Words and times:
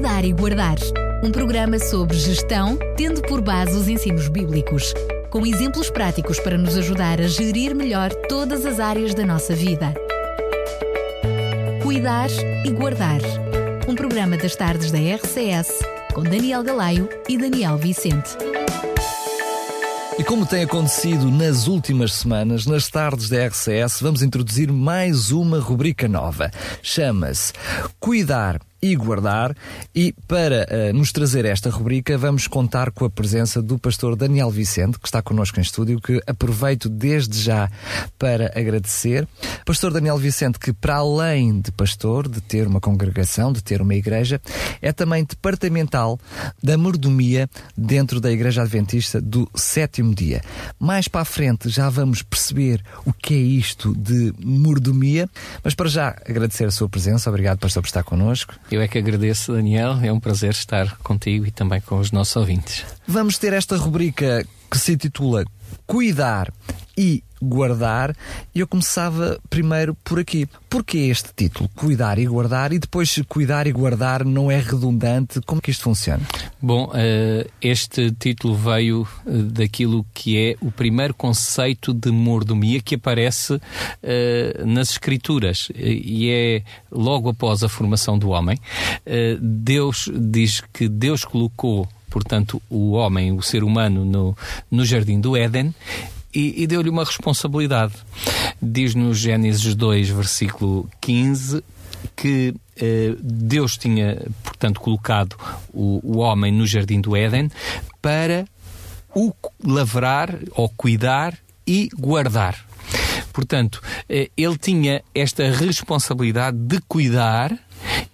Cuidar 0.00 0.24
e 0.24 0.32
Guardar. 0.32 0.78
Um 1.22 1.30
programa 1.30 1.78
sobre 1.78 2.16
gestão, 2.16 2.78
tendo 2.96 3.20
por 3.20 3.42
base 3.42 3.76
os 3.76 3.86
ensinos 3.86 4.28
bíblicos, 4.28 4.94
com 5.28 5.46
exemplos 5.46 5.90
práticos 5.90 6.40
para 6.40 6.56
nos 6.56 6.74
ajudar 6.78 7.20
a 7.20 7.28
gerir 7.28 7.74
melhor 7.74 8.10
todas 8.26 8.64
as 8.64 8.80
áreas 8.80 9.14
da 9.14 9.26
nossa 9.26 9.54
vida. 9.54 9.92
Cuidar 11.82 12.30
e 12.64 12.70
Guardar. 12.70 13.20
Um 13.86 13.94
programa 13.94 14.38
das 14.38 14.56
tardes 14.56 14.90
da 14.90 14.98
RCS, 14.98 15.68
com 16.14 16.22
Daniel 16.22 16.62
Galaio 16.62 17.06
e 17.28 17.36
Daniel 17.36 17.76
Vicente. 17.76 18.38
E 20.18 20.24
como 20.24 20.46
tem 20.46 20.62
acontecido 20.62 21.30
nas 21.30 21.66
últimas 21.66 22.14
semanas, 22.14 22.64
nas 22.64 22.88
tardes 22.88 23.28
da 23.28 23.46
RCS, 23.46 24.00
vamos 24.00 24.22
introduzir 24.22 24.72
mais 24.72 25.30
uma 25.30 25.58
rubrica 25.58 26.08
nova. 26.08 26.50
Chama-se 26.82 27.52
Cuidar 27.98 28.60
e 28.82 28.94
guardar. 28.96 29.56
E 29.94 30.14
para 30.26 30.66
uh, 30.70 30.96
nos 30.96 31.12
trazer 31.12 31.44
esta 31.44 31.70
rubrica, 31.70 32.16
vamos 32.16 32.46
contar 32.46 32.90
com 32.90 33.04
a 33.04 33.10
presença 33.10 33.60
do 33.60 33.78
pastor 33.78 34.16
Daniel 34.16 34.50
Vicente, 34.50 34.98
que 34.98 35.06
está 35.06 35.22
connosco 35.22 35.58
em 35.58 35.62
estúdio, 35.62 36.00
que 36.00 36.20
aproveito 36.26 36.88
desde 36.88 37.38
já 37.40 37.70
para 38.18 38.46
agradecer. 38.58 39.26
Pastor 39.64 39.92
Daniel 39.92 40.18
Vicente, 40.18 40.58
que 40.58 40.72
para 40.72 40.96
além 40.96 41.60
de 41.60 41.70
pastor, 41.72 42.28
de 42.28 42.40
ter 42.40 42.66
uma 42.66 42.80
congregação, 42.80 43.52
de 43.52 43.62
ter 43.62 43.82
uma 43.82 43.94
igreja, 43.94 44.40
é 44.80 44.92
também 44.92 45.24
departamental 45.24 46.18
da 46.62 46.76
mordomia 46.76 47.48
dentro 47.76 48.20
da 48.20 48.30
Igreja 48.30 48.62
Adventista 48.62 49.20
do 49.20 49.48
sétimo 49.54 50.14
dia. 50.14 50.40
Mais 50.78 51.08
para 51.08 51.22
a 51.22 51.24
frente 51.24 51.68
já 51.68 51.88
vamos 51.88 52.22
perceber 52.22 52.82
o 53.04 53.12
que 53.12 53.34
é 53.34 53.38
isto 53.38 53.94
de 53.96 54.32
mordomia, 54.42 55.28
mas 55.62 55.74
para 55.74 55.88
já 55.88 56.08
agradecer 56.28 56.64
a 56.64 56.70
sua 56.70 56.88
presença. 56.88 57.28
Obrigado, 57.28 57.58
pastor, 57.58 57.82
por 57.82 57.88
estar 57.88 58.02
connosco. 58.02 58.54
Eu 58.70 58.80
é 58.80 58.86
que 58.86 58.98
agradeço, 58.98 59.52
Daniel. 59.52 59.98
É 60.02 60.12
um 60.12 60.20
prazer 60.20 60.50
estar 60.50 60.96
contigo 60.98 61.44
e 61.44 61.50
também 61.50 61.80
com 61.80 61.98
os 61.98 62.12
nossos 62.12 62.36
ouvintes. 62.36 62.84
Vamos 63.06 63.36
ter 63.36 63.52
esta 63.52 63.76
rubrica 63.76 64.46
que 64.70 64.78
se 64.78 64.92
intitula 64.92 65.44
Cuidar 65.86 66.52
e 66.96 67.22
guardar, 67.42 68.14
eu 68.54 68.66
começava 68.66 69.40
primeiro 69.48 69.96
por 70.04 70.18
aqui. 70.18 70.46
Porquê 70.68 70.98
este 70.98 71.30
título? 71.34 71.68
Cuidar 71.74 72.18
e 72.18 72.26
guardar, 72.26 72.72
e 72.72 72.78
depois 72.78 73.20
cuidar 73.26 73.66
e 73.66 73.72
guardar 73.72 74.24
não 74.24 74.50
é 74.50 74.58
redundante, 74.58 75.40
como 75.46 75.58
é 75.58 75.62
que 75.62 75.70
isto 75.70 75.84
funciona? 75.84 76.22
Bom, 76.60 76.90
eh, 76.94 77.46
este 77.62 78.10
título 78.12 78.54
veio 78.54 79.08
eh, 79.26 79.30
daquilo 79.30 80.04
que 80.12 80.36
é 80.36 80.56
o 80.60 80.70
primeiro 80.70 81.14
conceito 81.14 81.94
de 81.94 82.10
mordomia 82.10 82.82
que 82.82 82.96
aparece 82.96 83.58
eh, 84.02 84.62
nas 84.66 84.90
Escrituras, 84.90 85.70
e 85.74 86.30
é 86.30 86.62
logo 86.90 87.30
após 87.30 87.62
a 87.62 87.68
formação 87.68 88.18
do 88.18 88.30
homem. 88.30 88.58
Deus 89.40 90.10
diz 90.14 90.60
que 90.72 90.88
Deus 90.88 91.24
colocou 91.24 91.88
portanto, 92.10 92.60
o 92.68 92.92
homem, 92.92 93.32
o 93.32 93.40
ser 93.40 93.64
humano, 93.64 94.04
no, 94.04 94.36
no 94.70 94.84
jardim 94.84 95.20
do 95.20 95.36
Éden 95.36 95.74
e, 96.34 96.62
e 96.62 96.66
deu-lhe 96.66 96.90
uma 96.90 97.04
responsabilidade. 97.04 97.94
Diz 98.60 98.94
no 98.94 99.14
Gênesis 99.14 99.74
2, 99.74 100.10
versículo 100.10 100.88
15, 101.00 101.62
que 102.16 102.54
eh, 102.76 103.14
Deus 103.20 103.76
tinha, 103.76 104.20
portanto, 104.42 104.80
colocado 104.80 105.36
o, 105.72 106.00
o 106.02 106.18
homem 106.18 106.52
no 106.52 106.66
jardim 106.66 107.00
do 107.00 107.16
Éden 107.16 107.50
para 108.00 108.46
o 109.14 109.32
lavrar 109.64 110.38
ou 110.52 110.68
cuidar 110.68 111.36
e 111.66 111.88
guardar. 111.98 112.64
Portanto, 113.32 113.80
eh, 114.08 114.30
ele 114.36 114.56
tinha 114.58 115.02
esta 115.14 115.50
responsabilidade 115.50 116.56
de 116.56 116.80
cuidar 116.82 117.56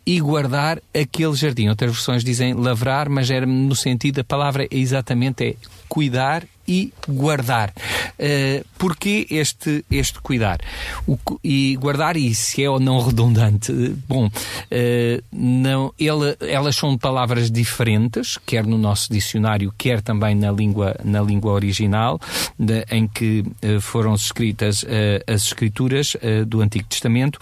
e 0.04 0.20
guardar 0.20 0.80
aquele 0.94 1.34
jardim. 1.34 1.68
Outras 1.68 1.92
versões 1.92 2.22
dizem 2.22 2.54
lavrar, 2.54 3.08
mas 3.08 3.30
era 3.30 3.46
no 3.46 3.74
sentido, 3.74 4.20
a 4.20 4.24
palavra 4.24 4.64
é 4.64 4.68
exatamente 4.70 5.44
é 5.44 5.54
cuidar 5.88 6.44
e 6.68 6.92
guardar. 7.08 7.70
Uh, 7.70 8.64
porquê 8.78 9.26
este, 9.30 9.84
este 9.90 10.20
cuidar? 10.20 10.60
O, 11.06 11.18
e 11.42 11.76
guardar, 11.76 12.16
e 12.16 12.34
se 12.34 12.62
é 12.62 12.68
ou 12.68 12.80
não 12.80 13.00
redundante? 13.00 13.72
Bom, 14.08 14.26
uh, 14.26 15.24
não, 15.32 15.92
ele, 15.98 16.36
elas 16.40 16.76
são 16.76 16.98
palavras 16.98 17.50
diferentes, 17.50 18.38
quer 18.44 18.66
no 18.66 18.76
nosso 18.76 19.12
dicionário, 19.12 19.72
quer 19.78 20.02
também 20.02 20.34
na 20.34 20.50
língua, 20.50 20.96
na 21.04 21.22
língua 21.22 21.52
original, 21.52 22.20
de, 22.58 22.84
em 22.90 23.06
que 23.06 23.44
foram 23.80 24.14
escritas 24.14 24.84
as 25.26 25.44
escrituras 25.44 26.16
do 26.46 26.60
Antigo 26.60 26.86
Testamento. 26.88 27.38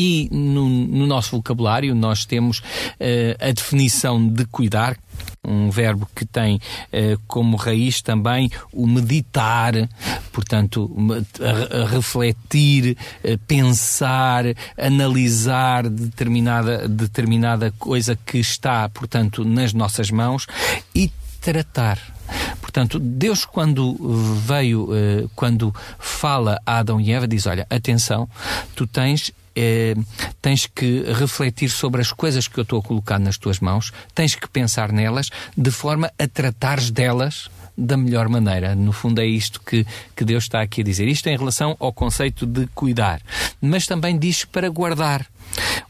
E 0.00 0.28
no, 0.30 0.68
no, 0.68 1.08
nosso 1.08 1.32
vocabulário 1.32 1.92
nós 1.92 2.24
temos 2.24 2.60
uh, 2.60 2.62
a 3.40 3.50
definição 3.50 4.28
de 4.28 4.44
cuidar, 4.44 4.96
um 5.44 5.70
verbo 5.70 6.08
que 6.14 6.24
tem 6.24 6.56
uh, 6.56 7.20
como 7.26 7.56
raiz 7.56 8.00
também 8.00 8.48
o 8.72 8.86
meditar, 8.86 9.74
portanto, 10.32 10.88
a, 11.40 11.82
a 11.82 11.86
refletir, 11.88 12.96
a 13.24 13.36
pensar, 13.48 14.44
analisar 14.80 15.88
determinada, 15.88 16.86
determinada 16.86 17.74
coisa 17.76 18.16
que 18.24 18.38
está, 18.38 18.88
portanto, 18.88 19.44
nas 19.44 19.72
nossas 19.72 20.12
mãos 20.12 20.46
e 20.94 21.10
tratar. 21.40 21.98
Portanto, 22.60 22.98
Deus, 22.98 23.44
quando 23.44 23.96
veio, 24.46 24.88
eh, 24.94 25.26
quando 25.34 25.74
fala 25.98 26.60
a 26.66 26.78
Adão 26.78 27.00
e 27.00 27.10
Eva, 27.10 27.26
diz: 27.26 27.46
Olha, 27.46 27.66
atenção, 27.70 28.28
tu 28.74 28.86
tens 28.86 29.32
eh, 29.60 29.96
tens 30.40 30.66
que 30.66 31.02
refletir 31.12 31.68
sobre 31.68 32.00
as 32.00 32.12
coisas 32.12 32.46
que 32.46 32.58
eu 32.58 32.62
estou 32.62 32.78
a 32.78 32.82
colocar 32.82 33.18
nas 33.18 33.36
tuas 33.36 33.58
mãos, 33.58 33.92
tens 34.14 34.36
que 34.36 34.48
pensar 34.48 34.92
nelas 34.92 35.30
de 35.56 35.72
forma 35.72 36.12
a 36.16 36.28
tratares 36.28 36.92
delas 36.92 37.50
da 37.76 37.96
melhor 37.96 38.28
maneira. 38.28 38.76
No 38.76 38.92
fundo, 38.92 39.20
é 39.20 39.26
isto 39.26 39.60
que, 39.60 39.84
que 40.14 40.24
Deus 40.24 40.44
está 40.44 40.62
aqui 40.62 40.82
a 40.82 40.84
dizer. 40.84 41.08
Isto 41.08 41.28
em 41.28 41.36
relação 41.36 41.76
ao 41.80 41.92
conceito 41.92 42.46
de 42.46 42.68
cuidar, 42.68 43.20
mas 43.60 43.84
também 43.84 44.16
diz 44.16 44.44
para 44.44 44.68
guardar. 44.68 45.26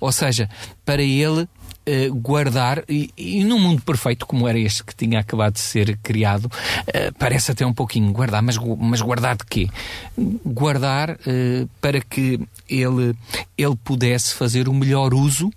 Ou 0.01 0.13
seja, 0.13 0.49
para 0.85 1.03
ele 1.03 1.47
uh, 1.89 2.15
guardar, 2.15 2.85
e, 2.89 3.11
e 3.17 3.45
num 3.45 3.59
mundo 3.59 3.83
perfeito 3.83 4.27
como 4.27 4.47
era 4.47 4.59
este 4.59 4.85
que 4.85 4.95
tinha 4.95 5.21
acabado 5.21 5.55
de 5.55 5.61
ser 5.61 5.97
criado, 6.03 6.47
uh, 6.47 7.15
parece 7.19 7.51
até 7.51 7.65
um 7.65 7.73
pouquinho 7.73 8.13
guardar, 8.13 8.43
mas, 8.43 8.57
mas 8.79 9.01
guardar 9.01 9.37
de 9.37 9.45
quê? 9.45 9.69
Guardar 10.45 11.13
uh, 11.13 11.69
para 11.81 12.01
que 12.01 12.41
ele, 12.69 13.15
ele 13.57 13.77
pudesse 13.83 14.35
fazer 14.35 14.69
o 14.69 14.75
melhor 14.75 15.15
uso 15.15 15.51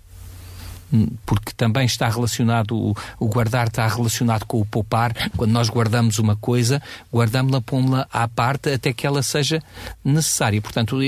porque 1.24 1.52
também 1.56 1.86
está 1.86 2.08
relacionado, 2.08 2.76
o, 2.76 2.96
o 3.18 3.26
guardar 3.26 3.68
está 3.68 3.86
relacionado 3.86 4.44
com 4.44 4.60
o 4.60 4.66
poupar. 4.66 5.14
Quando 5.36 5.50
nós 5.50 5.68
guardamos 5.68 6.18
uma 6.18 6.36
coisa, 6.36 6.82
guardamos-la, 7.12 7.60
pomos-la 7.60 8.06
à 8.12 8.28
parte 8.28 8.70
até 8.70 8.92
que 8.92 9.06
ela 9.06 9.22
seja 9.22 9.62
necessária. 10.04 10.60
Portanto, 10.60 10.98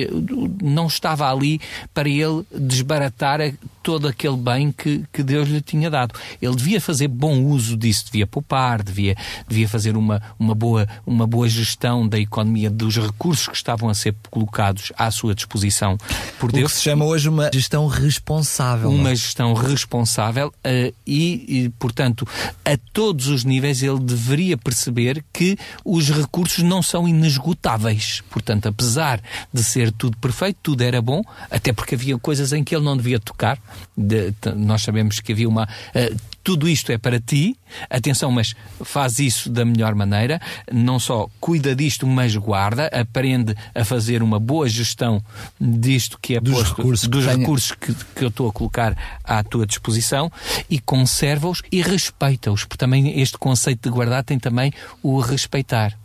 não 0.63 0.87
estava 0.87 1.31
ali 1.31 1.61
para 1.93 2.09
ele 2.09 2.45
desbaratar 2.51 3.41
todo 3.83 4.09
aquele 4.09 4.37
bem 4.37 4.73
que, 4.73 5.05
que 5.13 5.23
Deus 5.23 5.49
lhe 5.49 5.61
tinha 5.61 5.91
dado. 5.91 6.15
Ele 6.41 6.57
devia 6.57 6.81
fazer 6.81 7.09
bom 7.09 7.43
uso 7.45 7.77
disso, 7.77 8.07
devia 8.07 8.27
poupar, 8.27 8.83
devia, 8.83 9.15
devia 9.47 9.69
fazer 9.69 9.97
uma, 9.97 10.23
uma, 10.39 10.55
boa, 10.55 10.89
uma 11.07 11.27
boa 11.27 11.49
gestão 11.49 12.09
da 12.09 12.19
economia, 12.19 12.71
dos 12.71 12.97
recursos 12.97 13.49
que 13.49 13.57
estavam 13.57 13.89
a 13.91 13.95
ser 13.95 14.15
colocados 14.31 14.93
à 14.97 15.11
sua 15.11 15.35
disposição 15.35 15.99
por 16.39 16.51
Deus. 16.51 16.71
O 16.71 16.73
que 16.73 16.79
se 16.79 16.83
chama 16.83 17.05
hoje 17.05 17.29
uma 17.29 17.51
gestão 17.53 17.87
responsável. 17.87 18.89
Uma 18.89 19.11
não? 19.11 19.15
gestão 19.15 19.53
responsável 19.53 19.74
responsável 19.75 20.49
uh, 20.49 20.95
e, 21.07 21.65
e, 21.65 21.69
portanto, 21.79 22.27
a 22.65 22.77
todos 22.93 23.29
os 23.29 23.45
níveis 23.45 23.83
ele 23.83 23.99
deveria 23.99 24.57
perceber 24.57 25.25
que 25.33 25.59
os 25.85 26.11
recursos 26.11 26.63
não 26.63 26.83
são 26.83 27.07
inesgotáveis. 27.09 28.23
Portanto, 28.31 28.69
apesar 28.69 29.21
de 29.53 29.63
ser 29.63 29.93
tudo 29.93 30.17
perfeito, 30.19 30.59
tudo 30.63 30.83
era 30.83 31.03
bom, 31.03 31.23
até 31.51 31.73
porque 31.73 31.95
havia 31.95 32.19
coisas 32.19 32.53
em 32.53 32.63
que 32.63 32.75
ele 32.75 32.85
não 32.85 32.97
devia 32.97 33.19
tocar. 33.19 33.59
De, 33.97 34.33
nós 34.57 34.83
sabemos 34.83 35.21
que 35.21 35.33
havia 35.33 35.49
uma. 35.49 35.65
Uh, 35.95 36.34
tudo 36.45 36.69
isto 36.69 36.93
é 36.93 36.99
para 36.99 37.19
ti, 37.19 37.57
atenção, 37.89 38.31
mas 38.31 38.55
faz 38.85 39.19
isso 39.19 39.49
da 39.49 39.65
melhor 39.65 39.95
maneira, 39.95 40.39
não 40.71 41.01
só 41.01 41.27
cuida 41.41 41.75
disto, 41.75 42.07
mas 42.07 42.37
guarda, 42.37 42.87
aprende 42.89 43.57
a 43.75 43.83
fazer 43.83 44.23
uma 44.23 44.39
boa 44.39 44.69
gestão 44.69 45.25
disto 45.59 46.19
que 46.21 46.37
é 46.37 46.41
dos 46.41 46.59
posto, 46.59 46.77
recursos 46.77 47.09
dos 47.09 47.25
que 47.25 47.31
recursos 47.31 47.73
que, 47.73 47.95
que, 47.95 48.25
eu 48.25 48.29
estou 48.29 48.49
a 48.49 48.53
colocar 48.53 48.95
à 49.25 49.43
tua 49.43 49.67
disposição. 49.67 50.31
E 50.69 50.79
conserva-os 50.79 51.63
e 51.73 51.81
respeita-os, 51.81 52.65
porque 52.65 52.77
também 52.77 53.21
este 53.21 53.39
conceito 53.39 53.89
de 53.89 53.95
guardar 53.95 54.23
tem 54.23 54.39
também 54.39 54.71
o 55.03 55.19
respeitar. 55.21 55.97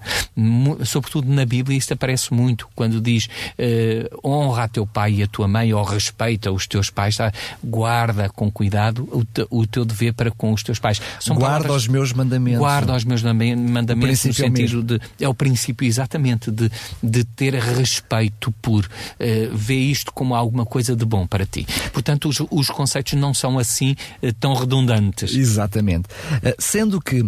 Sobretudo 0.86 1.30
na 1.30 1.45
Bíblia 1.45 1.77
isto 1.77 1.94
aparece 1.94 2.33
muito, 2.33 2.69
quando 2.74 3.01
diz 3.01 3.25
uh, 3.25 4.27
honra 4.27 4.63
a 4.63 4.68
teu 4.69 4.88
pai 4.88 5.15
e 5.15 5.24
a 5.24 5.27
tua 5.27 5.50
mãe, 5.50 5.74
ou 5.74 5.83
respeita 5.83 6.50
os 6.50 6.65
teus 6.65 6.89
pais, 6.89 7.18
tá? 7.18 7.31
guarda 7.62 8.30
com 8.30 8.50
cuidado 8.50 9.07
o, 9.12 9.25
te, 9.25 9.45
o 9.50 9.68
teu 9.68 9.83
dever 9.83 10.13
para 10.13 10.28
para 10.29 10.31
com 10.31 10.53
os 10.53 10.63
teus 10.63 10.79
pais. 10.79 11.01
São 11.19 11.35
guarda 11.35 11.63
palavras, 11.63 11.83
os 11.83 11.87
meus 11.87 12.13
mandamentos. 12.13 12.59
Guarda 12.59 12.95
os 12.95 13.03
meus 13.03 13.21
mandamentos 13.23 14.23
no 14.23 14.31
é 14.31 14.33
sentido 14.33 14.83
de. 14.83 14.99
É 15.19 15.27
o 15.27 15.33
princípio 15.33 15.87
exatamente 15.87 16.51
de, 16.51 16.71
de 17.01 17.23
ter 17.23 17.53
respeito 17.55 18.51
por 18.61 18.85
uh, 18.85 19.55
ver 19.55 19.79
isto 19.79 20.13
como 20.13 20.35
alguma 20.35 20.65
coisa 20.65 20.95
de 20.95 21.05
bom 21.05 21.25
para 21.27 21.45
ti. 21.45 21.65
Portanto, 21.91 22.29
os, 22.29 22.41
os 22.49 22.67
conceitos 22.69 23.13
não 23.13 23.33
são 23.33 23.57
assim 23.57 23.95
uh, 24.21 24.33
tão 24.33 24.53
redundantes. 24.53 25.35
Exatamente. 25.35 26.05
Uh, 26.05 26.55
sendo 26.57 27.01
que 27.01 27.19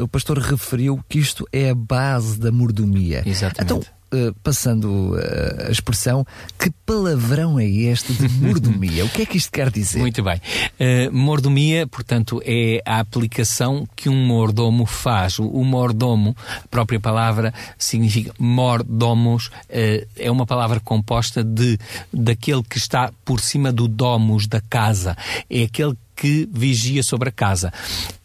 o 0.00 0.08
pastor 0.08 0.38
referiu 0.38 1.02
que 1.08 1.18
isto 1.18 1.46
é 1.52 1.70
a 1.70 1.74
base 1.74 2.38
da 2.38 2.50
mordomia. 2.50 3.22
Exatamente. 3.26 3.62
Então, 3.62 3.95
Uh, 4.12 4.32
passando 4.40 5.14
uh, 5.14 5.66
a 5.66 5.70
expressão, 5.70 6.24
que 6.56 6.70
palavrão 6.86 7.58
é 7.58 7.66
este 7.66 8.12
de 8.12 8.28
mordomia? 8.38 9.04
o 9.04 9.08
que 9.08 9.22
é 9.22 9.26
que 9.26 9.36
isto 9.36 9.50
quer 9.50 9.68
dizer? 9.68 9.98
Muito 9.98 10.22
bem. 10.22 10.36
Uh, 10.78 11.12
mordomia, 11.12 11.88
portanto, 11.88 12.40
é 12.44 12.80
a 12.86 13.00
aplicação 13.00 13.84
que 13.96 14.08
um 14.08 14.14
mordomo 14.14 14.86
faz. 14.86 15.40
O, 15.40 15.48
o 15.48 15.64
mordomo, 15.64 16.36
a 16.64 16.68
própria 16.68 17.00
palavra 17.00 17.52
significa 17.76 18.32
mordomos, 18.38 19.50
é 19.68 20.30
uma 20.30 20.46
palavra 20.46 20.78
composta 20.78 21.42
de 21.42 21.76
daquele 22.12 22.62
que 22.62 22.78
está 22.78 23.10
por 23.24 23.40
cima 23.40 23.72
do 23.72 23.88
domus, 23.88 24.46
da 24.46 24.60
casa. 24.60 25.16
É 25.50 25.64
aquele 25.64 25.96
que 26.16 26.48
vigia 26.50 27.02
sobre 27.02 27.28
a 27.28 27.32
casa. 27.32 27.72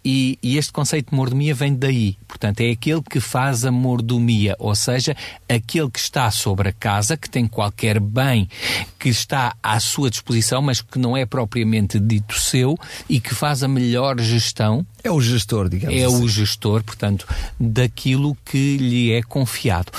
E, 0.03 0.39
e, 0.41 0.57
este 0.57 0.71
conceito 0.71 1.11
de 1.11 1.15
mordomia 1.15 1.53
vem 1.53 1.75
daí. 1.75 2.17
Portanto, 2.27 2.61
é 2.61 2.71
aquele 2.71 3.03
que 3.03 3.19
faz 3.19 3.65
a 3.65 3.71
mordomia, 3.71 4.55
ou 4.57 4.73
seja, 4.73 5.15
aquele 5.47 5.91
que 5.91 5.99
está 5.99 6.31
sobre 6.31 6.69
a 6.69 6.73
casa, 6.73 7.15
que 7.15 7.29
tem 7.29 7.47
qualquer 7.47 7.99
bem 7.99 8.49
que 8.97 9.09
está 9.09 9.53
à 9.61 9.79
sua 9.79 10.09
disposição, 10.09 10.59
mas 10.59 10.81
que 10.81 10.97
não 10.97 11.15
é 11.15 11.23
propriamente 11.23 11.99
dito 11.99 12.39
seu 12.39 12.75
e 13.07 13.19
que 13.19 13.35
faz 13.35 13.61
a 13.61 13.67
melhor 13.67 14.19
gestão. 14.19 14.83
É 15.03 15.11
o 15.11 15.21
gestor, 15.21 15.69
digamos. 15.69 15.95
É 15.95 16.05
assim. 16.05 16.23
o 16.23 16.27
gestor, 16.27 16.83
portanto, 16.83 17.27
daquilo 17.59 18.35
que 18.43 18.77
lhe 18.77 19.11
é 19.11 19.21
confiado 19.21 19.91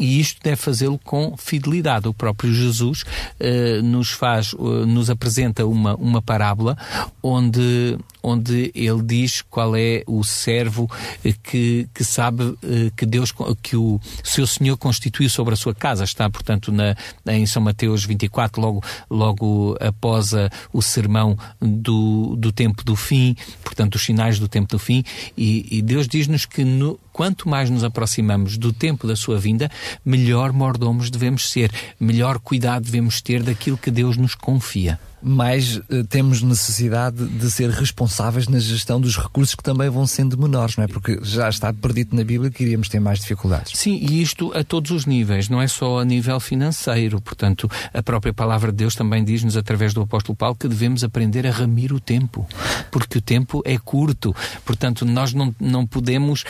e 0.00 0.18
isto 0.18 0.40
deve 0.42 0.56
fazê-lo 0.56 0.98
com 1.04 1.36
fidelidade. 1.36 2.08
O 2.08 2.14
próprio 2.14 2.52
Jesus 2.52 3.02
uh, 3.02 3.82
nos 3.82 4.10
faz, 4.10 4.54
uh, 4.54 4.86
nos 4.86 5.10
apresenta 5.10 5.66
uma, 5.66 5.94
uma 5.94 6.22
parábola 6.22 6.76
onde 7.22 7.98
onde 8.22 8.70
ele 8.74 9.02
diz 9.02 9.42
qual 9.42 9.76
é 9.76 10.02
o 10.06 10.22
servo 10.24 10.90
eh, 11.24 11.34
que, 11.42 11.88
que 11.94 12.04
sabe 12.04 12.58
que 12.96 13.06
Deus, 13.06 13.32
que 13.62 13.76
o 13.76 14.00
seu 14.22 14.46
Senhor 14.46 14.76
constituiu 14.76 15.28
sobre 15.28 15.54
a 15.54 15.56
sua 15.56 15.74
casa. 15.74 16.04
Está, 16.04 16.28
portanto, 16.28 16.72
na, 16.72 16.96
em 17.26 17.46
São 17.46 17.62
Mateus 17.62 18.04
24, 18.04 18.60
logo, 18.60 18.82
logo 19.08 19.76
após 19.80 20.34
a, 20.34 20.50
o 20.72 20.82
sermão 20.82 21.36
do, 21.60 22.36
do 22.36 22.52
tempo 22.52 22.84
do 22.84 22.96
fim, 22.96 23.36
portanto, 23.64 23.96
os 23.96 24.02
sinais 24.02 24.38
do 24.38 24.48
tempo 24.48 24.68
do 24.68 24.78
fim, 24.78 25.04
e, 25.36 25.78
e 25.78 25.82
Deus 25.82 26.06
diz-nos 26.06 26.44
que 26.44 26.64
no, 26.64 26.98
quanto 27.12 27.48
mais 27.48 27.70
nos 27.70 27.84
aproximamos 27.84 28.56
do 28.56 28.72
tempo 28.72 29.06
da 29.06 29.16
sua 29.16 29.38
vinda, 29.38 29.70
melhor 30.04 30.52
mordomos 30.52 31.10
devemos 31.10 31.50
ser, 31.50 31.70
melhor 31.98 32.38
cuidado 32.38 32.84
devemos 32.84 33.20
ter 33.20 33.42
daquilo 33.42 33.78
que 33.78 33.90
Deus 33.90 34.16
nos 34.16 34.34
confia 34.34 34.98
mais 35.22 35.76
uh, 35.76 36.04
temos 36.08 36.42
necessidade 36.42 37.26
de 37.26 37.50
ser 37.50 37.70
responsáveis 37.70 38.48
na 38.48 38.58
gestão 38.58 39.00
dos 39.00 39.16
recursos 39.16 39.54
que 39.54 39.62
também 39.62 39.88
vão 39.88 40.06
sendo 40.06 40.38
menores, 40.38 40.76
não 40.76 40.84
é? 40.84 40.88
Porque 40.88 41.18
já 41.22 41.48
está 41.48 41.72
perdido 41.72 42.16
na 42.16 42.24
Bíblia 42.24 42.50
que 42.50 42.62
iríamos 42.62 42.88
ter 42.88 43.00
mais 43.00 43.20
dificuldades. 43.20 43.78
Sim, 43.78 43.96
e 43.96 44.22
isto 44.22 44.52
a 44.56 44.64
todos 44.64 44.90
os 44.90 45.06
níveis, 45.06 45.48
não 45.48 45.60
é 45.60 45.68
só 45.68 46.00
a 46.00 46.04
nível 46.04 46.38
financeiro. 46.40 47.20
Portanto, 47.20 47.70
a 47.92 48.02
própria 48.02 48.32
palavra 48.32 48.70
de 48.70 48.78
Deus 48.78 48.94
também 48.94 49.24
diz-nos, 49.24 49.56
através 49.56 49.92
do 49.92 50.02
apóstolo 50.02 50.36
Paulo, 50.36 50.56
que 50.56 50.68
devemos 50.68 51.04
aprender 51.04 51.46
a 51.46 51.50
remir 51.50 51.92
o 51.92 52.00
tempo, 52.00 52.46
porque 52.90 53.18
o 53.18 53.22
tempo 53.22 53.62
é 53.64 53.78
curto. 53.78 54.34
Portanto, 54.64 55.04
nós 55.04 55.32
não, 55.32 55.54
não 55.60 55.86
podemos. 55.86 56.42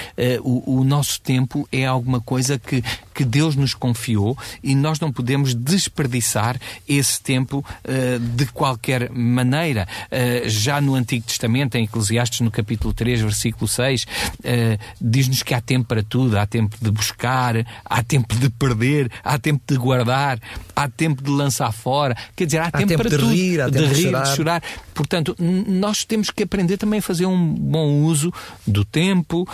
Uh, 0.43 0.67
o, 0.67 0.81
o 0.81 0.85
nosso 0.85 1.21
tempo 1.21 1.69
é 1.73 1.87
alguma 1.87 2.21
coisa 2.21 2.59
que, 2.59 2.83
que 3.21 3.25
Deus 3.27 3.55
nos 3.55 3.75
confiou 3.75 4.35
e 4.63 4.75
nós 4.75 4.99
não 4.99 5.13
podemos 5.13 5.55
desperdiçar 5.55 6.59
esse 6.89 7.21
tempo 7.21 7.59
uh, 7.59 8.19
de 8.19 8.47
qualquer 8.47 9.11
maneira. 9.11 9.87
Uh, 10.07 10.49
já 10.49 10.81
no 10.81 10.95
Antigo 10.95 11.27
Testamento, 11.27 11.75
em 11.75 11.85
Eclesiastes, 11.85 12.41
no 12.41 12.51
capítulo 12.51 12.95
3, 12.95 13.21
versículo 13.21 13.69
6, 13.69 14.05
uh, 14.05 14.07
eh, 14.43 14.79
diz-nos 14.99 15.43
que 15.43 15.53
há 15.53 15.61
tempo 15.61 15.87
para 15.87 16.03
tudo. 16.03 16.39
Há 16.39 16.47
tempo 16.47 16.79
de 16.81 16.91
buscar, 16.91 17.57
há 17.85 18.03
tempo 18.03 18.35
de 18.35 18.49
perder, 18.49 19.11
há 19.23 19.39
tempo 19.39 19.63
de 19.69 19.77
guardar, 19.77 20.41
há 20.75 20.89
tempo 20.89 21.23
de 21.23 21.31
lançar 21.31 21.71
fora. 21.73 22.17
Quer 22.35 22.47
dizer, 22.47 22.59
há, 22.59 22.69
há 22.69 22.71
tempo, 22.71 22.89
tempo, 22.89 23.03
para 23.03 23.11
de 23.11 23.19
tudo. 23.19 23.35
Rir, 23.35 23.67
de 23.67 23.73
tempo 23.73 23.87
rir, 23.87 23.95
de 23.95 24.03
chorar. 24.03 24.23
de 24.23 24.37
chorar. 24.37 24.63
Portanto, 24.95 25.37
nós 25.39 26.05
temos 26.07 26.31
que 26.31 26.43
aprender 26.43 26.79
também 26.79 27.01
a 27.01 27.03
fazer 27.03 27.27
um 27.27 27.55
bom 27.55 28.03
uso 28.03 28.33
do 28.67 28.83
tempo, 28.83 29.47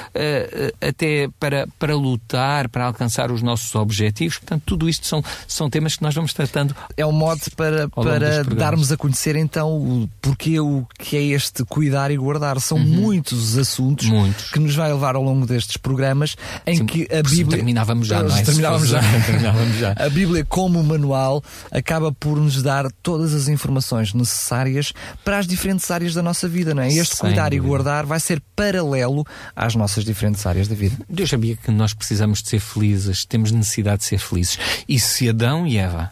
até 0.80 1.28
para, 1.40 1.68
para 1.78 1.96
lutar, 1.96 2.68
para 2.68 2.84
alcançar 2.84 3.32
os 3.32 3.42
nossos 3.42 3.55
objetivos. 3.74 4.38
Portanto, 4.38 4.62
tudo 4.66 4.88
isto 4.88 5.06
são, 5.06 5.22
são 5.46 5.70
temas 5.70 5.96
que 5.96 6.02
nós 6.02 6.14
vamos 6.14 6.32
tratando. 6.32 6.74
É 6.96 7.04
um 7.04 7.12
modo 7.12 7.40
para, 7.56 7.88
para 7.88 8.42
darmos 8.44 8.92
a 8.92 8.96
conhecer 8.96 9.36
então 9.36 10.08
porque 10.20 10.58
o 10.60 10.86
que 10.98 11.16
é 11.16 11.22
este 11.22 11.64
cuidar 11.64 12.10
e 12.10 12.16
guardar. 12.16 12.60
São 12.60 12.78
uhum. 12.78 12.84
muitos 12.84 13.50
os 13.50 13.58
assuntos 13.58 14.06
muitos. 14.08 14.50
que 14.50 14.58
nos 14.58 14.74
vai 14.74 14.92
levar 14.92 15.16
ao 15.16 15.22
longo 15.22 15.46
destes 15.46 15.76
programas 15.76 16.36
em 16.66 16.76
Sim, 16.76 16.86
que 16.86 17.02
a 17.12 17.22
Bíblia. 17.22 17.58
Terminávamos 17.58 18.06
já, 18.06 18.22
não 18.22 18.36
é? 18.36 18.42
Terminávamos 18.42 18.88
já. 18.88 19.00
terminávamos 19.24 19.76
já. 19.76 19.92
A 19.96 20.08
Bíblia, 20.08 20.44
como 20.44 20.82
manual, 20.82 21.42
acaba 21.70 22.12
por 22.12 22.36
nos 22.38 22.62
dar 22.62 22.90
todas 23.02 23.34
as 23.34 23.48
informações 23.48 24.12
necessárias 24.14 24.92
para 25.24 25.38
as 25.38 25.46
diferentes 25.46 25.90
áreas 25.90 26.14
da 26.14 26.22
nossa 26.22 26.48
vida, 26.48 26.74
não 26.74 26.82
é? 26.82 26.88
Este 26.88 27.16
Sem 27.16 27.28
cuidar 27.28 27.50
dúvida. 27.50 27.64
e 27.64 27.68
guardar 27.68 28.06
vai 28.06 28.20
ser 28.20 28.42
paralelo 28.54 29.24
às 29.54 29.74
nossas 29.74 30.04
diferentes 30.04 30.44
áreas 30.46 30.68
da 30.68 30.74
vida. 30.74 30.96
Deus 31.08 31.30
sabia 31.30 31.56
que 31.56 31.70
nós 31.70 31.94
precisamos 31.94 32.42
de 32.42 32.48
ser 32.48 32.60
felizes, 32.60 33.24
temos 33.36 33.52
necessidade 33.52 33.98
de 33.98 34.04
ser 34.06 34.18
felizes. 34.18 34.58
E 34.88 34.98
se 34.98 35.28
Adão 35.28 35.66
e 35.66 35.76
Eva 35.76 36.10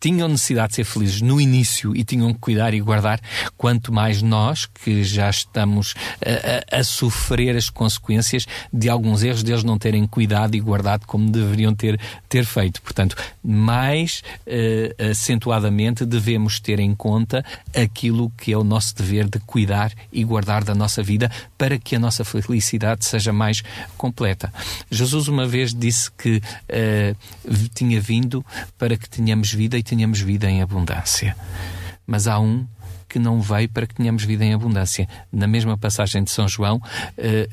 tinham 0.00 0.28
necessidade 0.28 0.70
de 0.70 0.74
ser 0.76 0.84
felizes 0.84 1.20
no 1.20 1.40
início 1.40 1.96
e 1.96 2.04
tinham 2.04 2.32
que 2.32 2.40
cuidar 2.40 2.74
e 2.74 2.80
guardar, 2.80 3.20
quanto 3.56 3.92
mais 3.92 4.22
nós, 4.22 4.66
que 4.66 5.02
já 5.02 5.30
estamos 5.30 5.94
a, 6.72 6.76
a, 6.76 6.80
a 6.80 6.84
sofrer 6.84 7.56
as 7.56 7.70
consequências 7.70 8.46
de 8.72 8.88
alguns 8.88 9.22
erros 9.22 9.42
deles 9.42 9.64
não 9.64 9.78
terem 9.78 10.06
cuidado 10.06 10.54
e 10.54 10.60
guardado 10.60 11.06
como 11.06 11.30
deveriam 11.30 11.74
ter, 11.74 11.98
ter 12.28 12.44
feito. 12.44 12.82
Portanto, 12.82 13.16
mais 13.42 14.22
uh, 14.46 15.10
acentuadamente 15.10 16.04
devemos 16.04 16.60
ter 16.60 16.78
em 16.78 16.94
conta 16.94 17.44
aquilo 17.74 18.30
que 18.36 18.52
é 18.52 18.58
o 18.58 18.64
nosso 18.64 18.94
dever 18.94 19.28
de 19.28 19.38
cuidar 19.40 19.92
e 20.12 20.24
guardar 20.24 20.64
da 20.64 20.74
nossa 20.74 21.02
vida 21.02 21.30
para 21.56 21.78
que 21.78 21.96
a 21.96 21.98
nossa 21.98 22.24
felicidade 22.24 23.04
seja 23.04 23.32
mais 23.32 23.62
completa. 23.96 24.52
Jesus 24.90 25.28
uma 25.28 25.46
vez 25.46 25.74
disse 25.74 26.10
que 26.12 26.36
uh, 26.36 27.68
tinha 27.74 28.00
vindo 28.00 28.44
para 28.78 28.96
que 28.96 29.08
tenhamos 29.08 29.52
vida 29.52 29.78
e 29.78 29.82
vida 30.22 30.50
em 30.50 30.62
abundância. 30.62 31.36
Mas 32.06 32.26
há 32.26 32.38
um 32.38 32.66
que 33.08 33.18
não 33.18 33.40
veio 33.40 33.68
para 33.68 33.86
que 33.86 33.94
tenhamos 33.94 34.24
vida 34.24 34.44
em 34.44 34.52
abundância. 34.52 35.08
Na 35.32 35.46
mesma 35.46 35.78
passagem 35.78 36.24
de 36.24 36.30
São 36.30 36.48
João, 36.48 36.76
uh, 36.78 36.82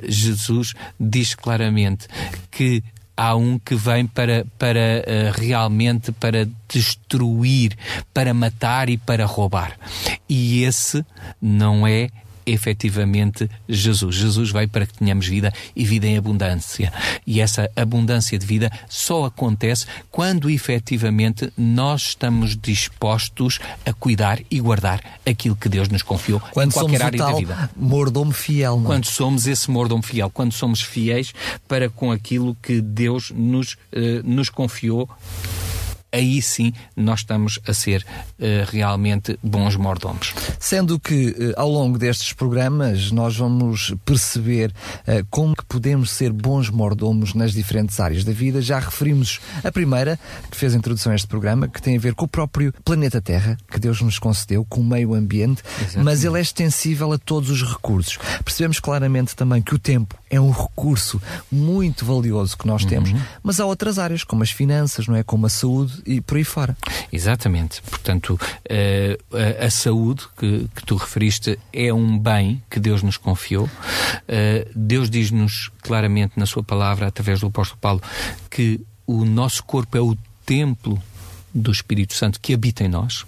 Jesus 0.08 0.74
diz 1.00 1.36
claramente 1.36 2.08
que 2.50 2.84
há 3.16 3.36
um 3.36 3.60
que 3.60 3.76
vem 3.76 4.08
para, 4.08 4.46
para 4.58 4.80
uh, 4.80 5.40
realmente 5.40 6.12
para 6.12 6.50
destruir, 6.68 7.78
para 8.12 8.34
matar 8.34 8.90
e 8.90 8.98
para 8.98 9.26
roubar. 9.26 9.78
E 10.28 10.64
esse 10.64 11.06
não 11.40 11.86
é 11.86 12.10
efetivamente 12.46 13.50
Jesus. 13.68 14.16
Jesus 14.16 14.52
veio 14.52 14.70
para 14.70 14.86
que 14.86 14.94
tenhamos 14.94 15.28
vida 15.28 15.54
e 15.76 15.84
vida 15.84 16.08
em 16.08 16.18
abundância. 16.18 16.92
E 17.26 17.40
essa 17.40 17.70
abundância 17.76 18.38
de 18.38 18.46
vida 18.46 18.72
só 18.90 19.26
acontece 19.26 19.86
quando 20.10 20.50
efetivamente 20.50 21.52
nós 21.58 22.10
estamos 22.10 22.58
dispostos 22.58 23.60
a 23.86 23.94
cuidar 23.94 24.40
e 24.50 24.60
guardar 24.60 25.02
aquilo 25.26 25.56
que 25.56 25.70
Deus 25.70 25.88
nos 25.90 26.02
confiou 26.02 26.40
quando 26.52 26.72
em 26.72 26.74
qualquer 26.74 27.04
área 27.04 27.18
da 27.18 27.34
vida. 27.34 27.70
Mordomo 27.76 28.32
fiel. 28.32 28.78
Não? 28.78 28.84
É? 28.84 28.88
Quando 28.88 29.06
somos 29.06 29.48
esse 29.48 29.70
mordomo 29.70 30.04
fiel, 30.04 30.30
quando 30.30 30.54
somos 30.54 30.82
fiéis 30.82 31.34
para 31.68 31.90
com 31.90 32.12
aquilo 32.12 32.56
que 32.62 32.82
Deus 32.82 33.32
nos, 33.32 33.74
uh, 33.74 34.22
nos 34.24 34.50
confiou 34.50 35.10
aí 36.12 36.42
sim 36.42 36.74
nós 36.96 37.20
estamos 37.20 37.60
a 37.68 37.74
ser 37.74 38.04
uh, 38.04 38.70
realmente 38.70 39.40
bons 39.42 39.76
mordomos. 39.76 40.34
Sendo 40.60 41.00
que 41.00 41.30
uh, 41.30 41.54
ao 41.56 41.70
longo 41.70 41.98
destes 41.98 42.34
programas 42.34 43.12
nós 43.12 43.38
vamos 43.38 43.94
perceber 44.06 44.72
uh, 44.72 45.26
como 45.30 45.56
que 45.56 45.66
podemos 45.66 46.12
ser 46.12 46.32
bons 46.32 46.70
mordomos 46.70 47.34
nas 47.34 47.54
diferentes 47.54 48.00
áreas 48.00 48.24
da 48.24 48.32
vida. 48.32 48.62
Já 48.62 48.80
referimos 48.80 49.40
a 49.64 49.72
primeira, 49.72 50.20
que 50.50 50.58
fez 50.58 50.74
a 50.74 50.78
introdução 50.78 51.12
a 51.12 51.16
este 51.16 51.28
programa, 51.28 51.68
que 51.68 51.82
tem 51.82 51.96
a 51.96 52.00
ver 52.00 52.14
com 52.14 52.26
o 52.26 52.28
próprio 52.28 52.74
planeta 52.84 53.22
Terra, 53.22 53.58
que 53.72 53.80
Deus 53.80 54.02
nos 54.02 54.20
concedeu, 54.20 54.66
com 54.66 54.82
o 54.82 54.84
meio 54.84 55.14
ambiente, 55.14 55.64
Exatamente. 55.78 56.04
mas 56.04 56.24
ele 56.24 56.38
é 56.38 56.42
extensível 56.42 57.12
a 57.14 57.18
todos 57.18 57.50
os 57.50 57.64
recursos. 57.64 58.18
Percebemos 58.44 58.80
claramente 58.80 59.36
também 59.36 59.62
que 59.62 59.74
o 59.74 59.80
tempo 59.80 60.18
é 60.30 60.40
um 60.40 60.52
recurso 60.52 61.22
muito 61.52 62.06
valioso 62.06 62.58
que 62.58 62.68
nós 62.68 62.86
temos, 62.86 63.12
uhum. 63.12 63.22
mas 63.44 63.60
há 63.60 63.66
outras 63.66 64.00
áreas, 64.00 64.24
como 64.24 64.44
as 64.44 64.52
finanças, 64.52 65.08
não 65.08 65.16
é? 65.16 65.24
Como 65.24 65.46
a 65.46 65.50
saúde, 65.50 66.01
e 66.06 66.22
por 66.22 66.38
aí 66.38 66.44
fora. 66.44 66.76
Exatamente. 67.12 67.82
Portanto, 67.82 68.40
uh, 68.40 69.38
a, 69.62 69.66
a, 69.66 69.70
saúde 69.70 70.24
que, 70.38 70.68
que, 70.76 70.86
tu 70.86 70.96
referiste 70.96 71.60
é 71.72 71.94
um 71.94 72.18
bem 72.18 72.62
que 72.70 72.80
Deus 72.80 73.04
nos 73.04 73.18
confiou. 73.18 73.66
Uh, 73.66 74.70
Deus 74.76 75.10
diz-nos 75.10 75.70
claramente 75.82 76.34
na 76.38 76.46
Sua 76.46 76.64
palavra, 76.64 77.08
através 77.08 77.40
do 77.42 77.48
apóstolo 77.48 77.80
Paulo, 77.80 78.02
que 78.50 78.80
o 79.06 79.26
nosso 79.26 79.64
corpo 79.64 79.98
é 79.98 80.02
o 80.02 80.18
templo 80.46 81.02
do 81.54 81.72
Espírito 81.72 82.14
Santo 82.14 82.40
que 82.40 82.54
habita 82.54 82.84
em 82.84 82.88
nós. 82.88 83.26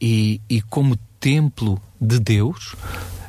E, 0.00 0.40
e 0.48 0.60
como 0.62 0.96
templo 1.18 1.80
de 2.00 2.18
Deus, 2.20 2.74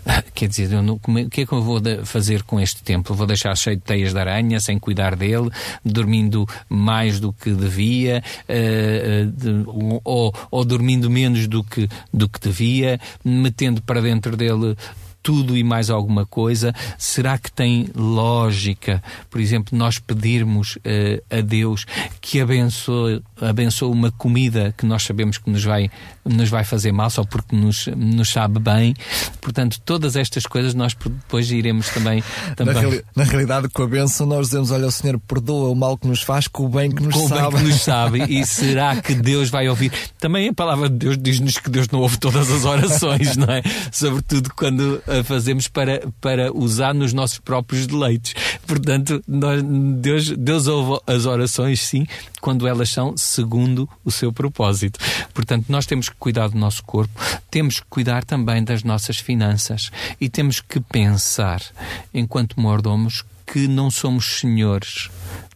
Quer 0.34 0.48
dizer, 0.48 0.70
não, 0.82 0.96
o 0.96 1.30
que 1.30 1.42
é 1.42 1.46
que 1.46 1.52
eu 1.52 1.62
vou 1.62 1.82
fazer 2.06 2.44
com 2.44 2.60
este 2.60 2.84
templo? 2.84 3.16
Vou 3.16 3.28
deixar 3.28 3.56
cheio 3.56 3.76
de 3.76 3.84
teias 3.84 4.14
de 4.14 4.20
aranha, 4.20 4.60
sem 4.60 4.80
cuidar 4.80 5.16
dele, 5.16 5.50
dormindo 5.84 6.48
mais 6.68 7.20
do 7.20 7.34
que 7.34 7.52
devia, 7.52 8.24
uh, 8.48 9.26
de, 9.32 9.64
ou, 10.04 10.34
ou, 10.52 10.66
dormindo 10.66 11.10
menos 11.10 11.48
do 11.48 11.64
que, 11.64 11.88
do 12.14 12.30
que 12.30 12.40
devia, 12.40 13.00
metendo 13.24 13.82
para 13.82 14.02
dentro 14.02 14.36
dele 14.36 14.76
tudo 15.22 15.58
e 15.58 15.64
mais 15.64 15.90
alguma 15.90 16.26
coisa? 16.26 16.74
Será 16.98 17.38
que 17.38 17.52
tem 17.52 17.90
lógica, 17.96 19.04
por 19.30 19.40
exemplo, 19.40 19.78
nós 19.78 20.00
pedirmos 20.00 20.76
uh, 20.78 21.38
a 21.38 21.42
Deus 21.42 21.86
que 22.22 22.42
abençoe, 22.42 23.22
abençoe 23.42 23.92
uma 23.92 24.12
comida 24.12 24.74
que 24.78 24.86
nós 24.86 25.04
sabemos 25.04 25.38
que 25.38 25.50
nos 25.50 25.64
vai, 25.64 25.90
nos 26.26 26.50
vai 26.50 26.64
fazer 26.64 26.92
mal 26.92 27.10
só 27.10 27.24
porque 27.24 27.56
nos, 27.56 27.88
nos 27.88 28.30
sabe 28.30 28.60
bem? 28.60 28.94
Portanto, 29.42 29.80
todas 29.84 30.16
estas 30.16 30.46
coisas 30.46 30.74
nós 30.74 30.94
depois 30.94 31.52
iremos 31.52 31.90
também. 31.90 32.24
também... 32.56 32.74
Na, 32.74 32.82
reali 32.82 33.04
na 33.16 33.24
realidade, 33.24 33.70
com 33.70 33.84
a 33.84 33.88
benção, 33.88 34.26
nós 34.26 34.48
dizemos: 34.48 34.72
Olha, 34.72 34.88
o 34.88 34.92
Senhor 34.92 35.20
perdoa 35.20 35.70
o 35.70 35.76
mal 35.76 35.98
que 35.98 36.08
nos 36.08 36.22
faz 36.22 36.48
com 36.48 36.66
o 36.66 36.70
bem 36.70 36.92
que 36.92 37.02
nos 37.02 37.14
com 37.14 37.28
sabe. 37.28 37.42
Com 37.42 37.48
o 37.48 37.52
bem 37.52 37.60
que 37.60 37.68
nos 37.68 37.82
sabe. 37.82 38.24
E 38.30 38.46
será 38.46 38.96
que 39.02 39.14
Deus 39.14 39.50
vai 39.50 39.68
ouvir? 39.68 39.92
Também 40.20 40.50
a 40.50 40.54
palavra 40.54 40.90
de 40.90 40.96
Deus 40.96 41.18
diz-nos 41.18 41.58
que 41.58 41.70
Deus 41.70 41.88
não 41.90 42.00
ouve 42.00 42.18
todas 42.18 42.50
as 42.52 42.66
orações, 42.66 43.36
não 43.36 43.52
é? 43.54 43.62
Sobretudo 43.92 44.52
quando 44.56 45.02
fazemos 45.24 45.68
para, 45.68 46.02
para 46.22 46.52
usar 46.52 46.94
nos 46.94 47.14
nossos 47.14 47.40
próprios 47.40 47.88
deleites. 47.88 48.34
Portanto, 48.66 49.24
nós, 49.28 49.62
Deus, 49.64 50.30
Deus 50.30 50.68
ouve 50.68 51.02
as 51.08 51.26
orações, 51.26 51.82
sim, 51.82 52.06
quando 52.42 52.68
elas 52.68 52.90
são 52.90 53.16
segundo 53.18 53.90
o 54.04 54.12
seu 54.12 54.32
propósito. 54.32 55.00
Portanto, 55.34 55.66
nós 55.70 55.86
temos 55.86 56.10
que 56.10 56.16
cuidar 56.16 56.50
do 56.50 56.58
nosso 56.58 56.84
corpo, 56.84 57.12
temos 57.50 57.80
que 57.80 57.86
cuidar 57.90 58.24
também 58.24 58.64
das 58.64 58.84
nossas 58.84 59.18
finanças 59.18 59.92
e 60.20 60.30
temos 60.30 60.60
que 60.60 60.80
pensar, 60.80 61.62
enquanto 62.14 62.60
mordomos, 62.60 63.24
que 63.52 63.68
não 63.68 63.90
somos 63.90 64.40
senhores 64.40 65.10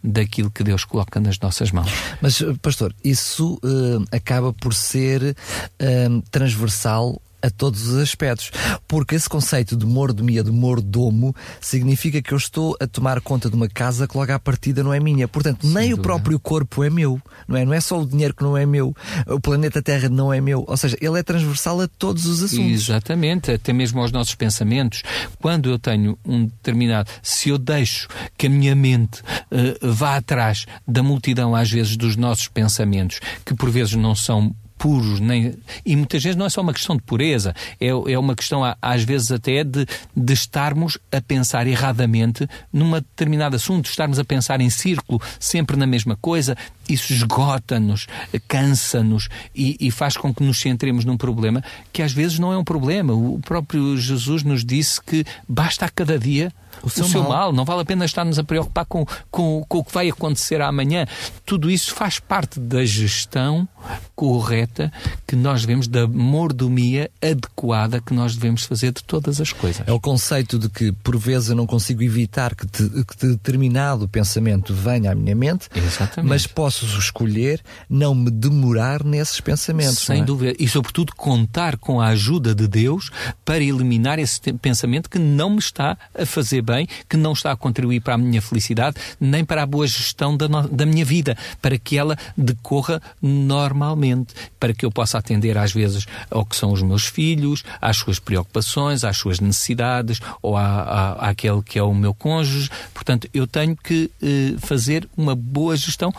daquilo 0.04 0.52
que 0.52 0.64
Deus 0.64 0.84
coloca 0.84 1.20
nas 1.20 1.40
nossas 1.40 1.72
mãos. 1.72 1.92
Mas, 2.20 2.44
pastor, 2.62 2.94
isso 3.04 3.54
uh, 3.64 4.04
acaba 4.12 4.52
por 4.52 4.74
ser 4.74 5.22
uh, 5.24 6.22
transversal 6.32 7.22
a 7.44 7.50
todos 7.50 7.88
os 7.88 7.98
aspectos. 7.98 8.52
Porque 8.88 9.16
esse 9.16 9.28
conceito 9.28 9.76
de 9.76 9.86
mordomia, 9.86 10.44
de 10.44 10.52
mordomo, 10.52 11.36
significa 11.60 12.22
que 12.22 12.34
eu 12.34 12.38
estou 12.38 12.76
a 12.80 12.88
tomar 12.88 13.20
conta 13.22 13.50
de 13.50 13.56
uma 13.56 13.68
casa 13.68 14.08
que 14.08 14.18
logo 14.18 14.32
à 14.32 14.40
partida 14.40 14.82
não 14.82 14.94
é 14.94 15.00
minha. 15.00 15.28
Portanto, 15.28 15.62
Sem 15.68 15.74
nem 15.74 15.90
dúvida. 15.90 16.00
o 16.00 16.04
próprio 16.04 16.40
corpo 16.40 16.84
é 16.84 16.90
meu, 16.90 17.22
não 17.48 17.58
é? 17.58 17.66
Não 17.66 17.74
é 17.74 17.82
só 17.82 18.00
o 18.00 18.08
dinheiro 18.08 18.34
que 18.34 18.44
não 18.44 18.58
é 18.58 18.66
meu, 18.66 18.96
o 19.28 19.40
planeta 19.40 19.82
Terra 19.82 20.08
não 20.08 20.34
é 20.34 20.40
meu. 20.40 20.64
Ou 20.68 20.78
seja, 20.78 20.98
ele 21.02 21.20
é 21.20 21.24
transversal 21.24 21.82
a 21.82 21.88
todos 21.88 22.26
os 22.26 22.42
assuntos. 22.42 22.72
Exatamente, 22.72 23.52
até 23.52 23.74
mesmo 23.74 24.00
aos 24.00 24.12
nossos 24.12 24.36
pensamentos. 24.36 25.04
Quando 25.40 25.70
eu 25.70 25.78
tenho 25.78 26.18
um 26.26 26.46
determinado. 26.46 27.10
Se 27.22 27.50
eu 27.50 27.58
deixo 27.58 28.08
que 28.38 28.48
a 28.48 28.50
minha 28.50 28.76
mente 28.76 29.22
uh, 29.22 29.94
vá 29.94 30.16
atrás 30.18 30.66
da 30.88 31.04
multidão, 31.04 31.56
às 31.56 31.70
vezes, 31.70 31.98
dos 31.98 32.16
nossos 32.16 32.48
pensamentos, 32.48 33.20
que 33.46 33.54
por 33.54 33.70
vezes 33.70 33.96
não 33.96 34.16
são 34.16 34.56
puros, 34.84 35.22
nem, 35.22 35.56
e 35.86 35.96
muitas 35.96 36.22
vezes 36.22 36.36
não 36.36 36.46
é 36.46 36.50
só 36.50 36.60
uma 36.60 36.74
questão 36.74 36.98
de 36.98 37.02
pureza, 37.04 37.56
é, 37.80 37.88
é 37.88 38.20
uma 38.20 38.36
questão, 38.36 38.63
às 38.82 39.02
vezes, 39.06 39.32
até 39.32 39.63
de, 39.63 39.86
de 40.13 40.34
estarmos 40.34 41.00
a 41.10 41.22
pensar 41.22 41.66
erradamente 41.68 42.46
numa 42.72 43.00
determinado 43.00 43.56
assunto, 43.56 43.86
estarmos 43.86 44.20
a 44.20 44.25
pensar 44.25 44.60
em 44.60 44.70
círculo, 44.70 45.22
sempre 45.40 45.78
na 45.78 45.88
mesma 45.88 46.18
coisa, 46.18 46.58
isso 46.90 47.13
esgota-nos, 47.13 48.08
cansa-nos 48.48 49.30
e, 49.56 49.78
e, 49.80 49.92
faz 49.92 50.18
com 50.18 50.34
que 50.34 50.44
nos 50.44 50.60
centremos 50.60 51.06
num 51.06 51.18
problema 51.18 51.63
que 51.92 52.02
às 52.02 52.12
vezes 52.12 52.40
não 52.40 52.52
é 52.52 52.58
um 52.58 52.63
problema. 52.63 53.13
O 53.13 53.40
próprio 53.40 53.98
Jesus 53.98 54.44
nos 54.44 54.66
disse 54.66 55.02
que 55.02 55.25
basta 55.48 55.86
a 55.86 55.90
cada 55.90 56.18
dia 56.18 56.52
o 56.82 56.90
seu, 56.90 57.06
o 57.06 57.10
seu 57.10 57.22
mal. 57.22 57.32
mal. 57.32 57.54
Não 57.54 57.66
vale 57.66 57.82
a 57.82 57.86
pena 57.86 58.06
estarmos 58.06 58.40
a 58.40 58.44
preocupar 58.44 58.86
com, 58.86 59.06
com, 59.30 59.63
com 59.68 59.78
o 59.80 59.84
que 59.84 59.94
vai 59.94 60.10
acontecer 60.10 60.62
amanhã. 60.62 61.06
Tudo 61.46 61.70
isso 61.70 61.94
faz 61.94 62.20
parte 62.20 62.60
da 62.60 62.84
gestão 62.86 63.68
correta 64.16 64.92
que 65.28 65.36
nós 65.36 65.62
devemos, 65.62 65.88
da 65.88 66.08
mordomia 66.08 67.12
adequada 67.22 68.00
que 68.00 68.13
nós 68.13 68.36
devemos 68.36 68.63
fazer 68.63 68.94
de 68.94 69.04
todas 69.04 69.42
as 69.42 69.52
coisas. 69.52 69.86
É 69.86 69.92
o 69.92 70.00
conceito 70.00 70.58
de 70.58 70.70
que, 70.70 70.92
por 70.92 71.18
vezes, 71.18 71.50
eu 71.50 71.56
não 71.56 71.66
consigo 71.66 72.02
evitar 72.02 72.56
que, 72.56 72.66
te, 72.66 72.84
que 73.06 73.28
determinado 73.28 74.08
pensamento 74.08 74.74
venha 74.74 75.12
à 75.12 75.16
minha 75.16 75.36
mente, 75.36 75.70
Exatamente. 75.75 76.30
mas 76.30 76.48
posso 76.48 76.73
escolher 76.82 77.62
não 77.89 78.15
me 78.15 78.32
demorar 78.32 79.03
nesses 79.03 79.39
pensamentos. 79.39 80.00
Sem 80.00 80.22
é? 80.22 80.25
dúvida. 80.25 80.56
E, 80.60 80.68
sobretudo, 80.68 81.13
contar 81.15 81.77
com 81.77 82.01
a 82.01 82.08
ajuda 82.08 82.56
de 82.56 82.68
Deus 82.68 83.12
para 83.46 83.63
eliminar 83.63 84.20
esse 84.20 84.42
pensamento 84.53 85.10
que 85.10 85.20
não 85.20 85.51
me 85.51 85.60
está 85.60 85.98
a 86.18 86.25
fazer 86.25 86.62
bem, 86.62 86.88
que 87.08 87.18
não 87.18 87.34
está 87.34 87.51
a 87.51 87.56
contribuir 87.56 88.01
para 88.01 88.15
a 88.15 88.18
minha 88.18 88.42
felicidade, 88.42 88.98
nem 89.20 89.44
para 89.44 89.63
a 89.63 89.65
boa 89.65 89.86
gestão 89.86 90.36
da, 90.36 90.48
no, 90.48 90.68
da 90.68 90.86
minha 90.86 91.06
vida, 91.06 91.38
para 91.62 91.77
que 91.77 91.98
ela 91.98 92.18
decorra 92.38 93.01
normalmente, 93.22 94.34
para 94.60 94.74
que 94.74 94.86
eu 94.86 94.92
possa 94.92 95.18
atender 95.18 95.58
às 95.58 95.72
vezes 95.72 96.06
ao 96.30 96.46
que 96.46 96.56
são 96.56 96.72
os 96.72 96.82
meus 96.82 97.06
filhos, 97.06 97.63
às 97.82 97.98
suas 97.98 98.20
preocupações, 98.20 99.03
às 99.03 99.18
suas 99.18 99.39
necessidades, 99.39 100.20
ou 100.42 100.58
à, 100.58 100.63
à, 100.63 101.30
àquele 101.30 101.62
que 101.62 101.77
é 101.77 101.84
o 101.84 101.94
meu 101.94 102.13
cônjuge. 102.13 102.70
Portanto, 102.94 103.27
eu 103.34 103.46
tenho 103.46 103.75
que 103.75 104.10
eh, 104.22 104.56
fazer 104.60 105.08
uma 105.15 105.36
boa 105.36 105.75
gestão, 105.75 106.13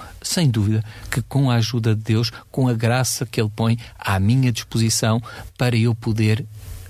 sem 0.44 0.50
dúvida, 0.50 0.84
que 1.10 1.22
com 1.22 1.50
a 1.50 1.54
ajuda 1.54 1.94
de 1.94 2.02
Deus, 2.02 2.30
com 2.50 2.68
a 2.68 2.74
graça 2.74 3.24
que 3.24 3.40
Ele 3.40 3.50
põe 3.54 3.78
à 3.98 4.20
minha 4.20 4.52
disposição 4.52 5.22
para 5.56 5.74
eu 5.74 5.94
poder 5.94 6.44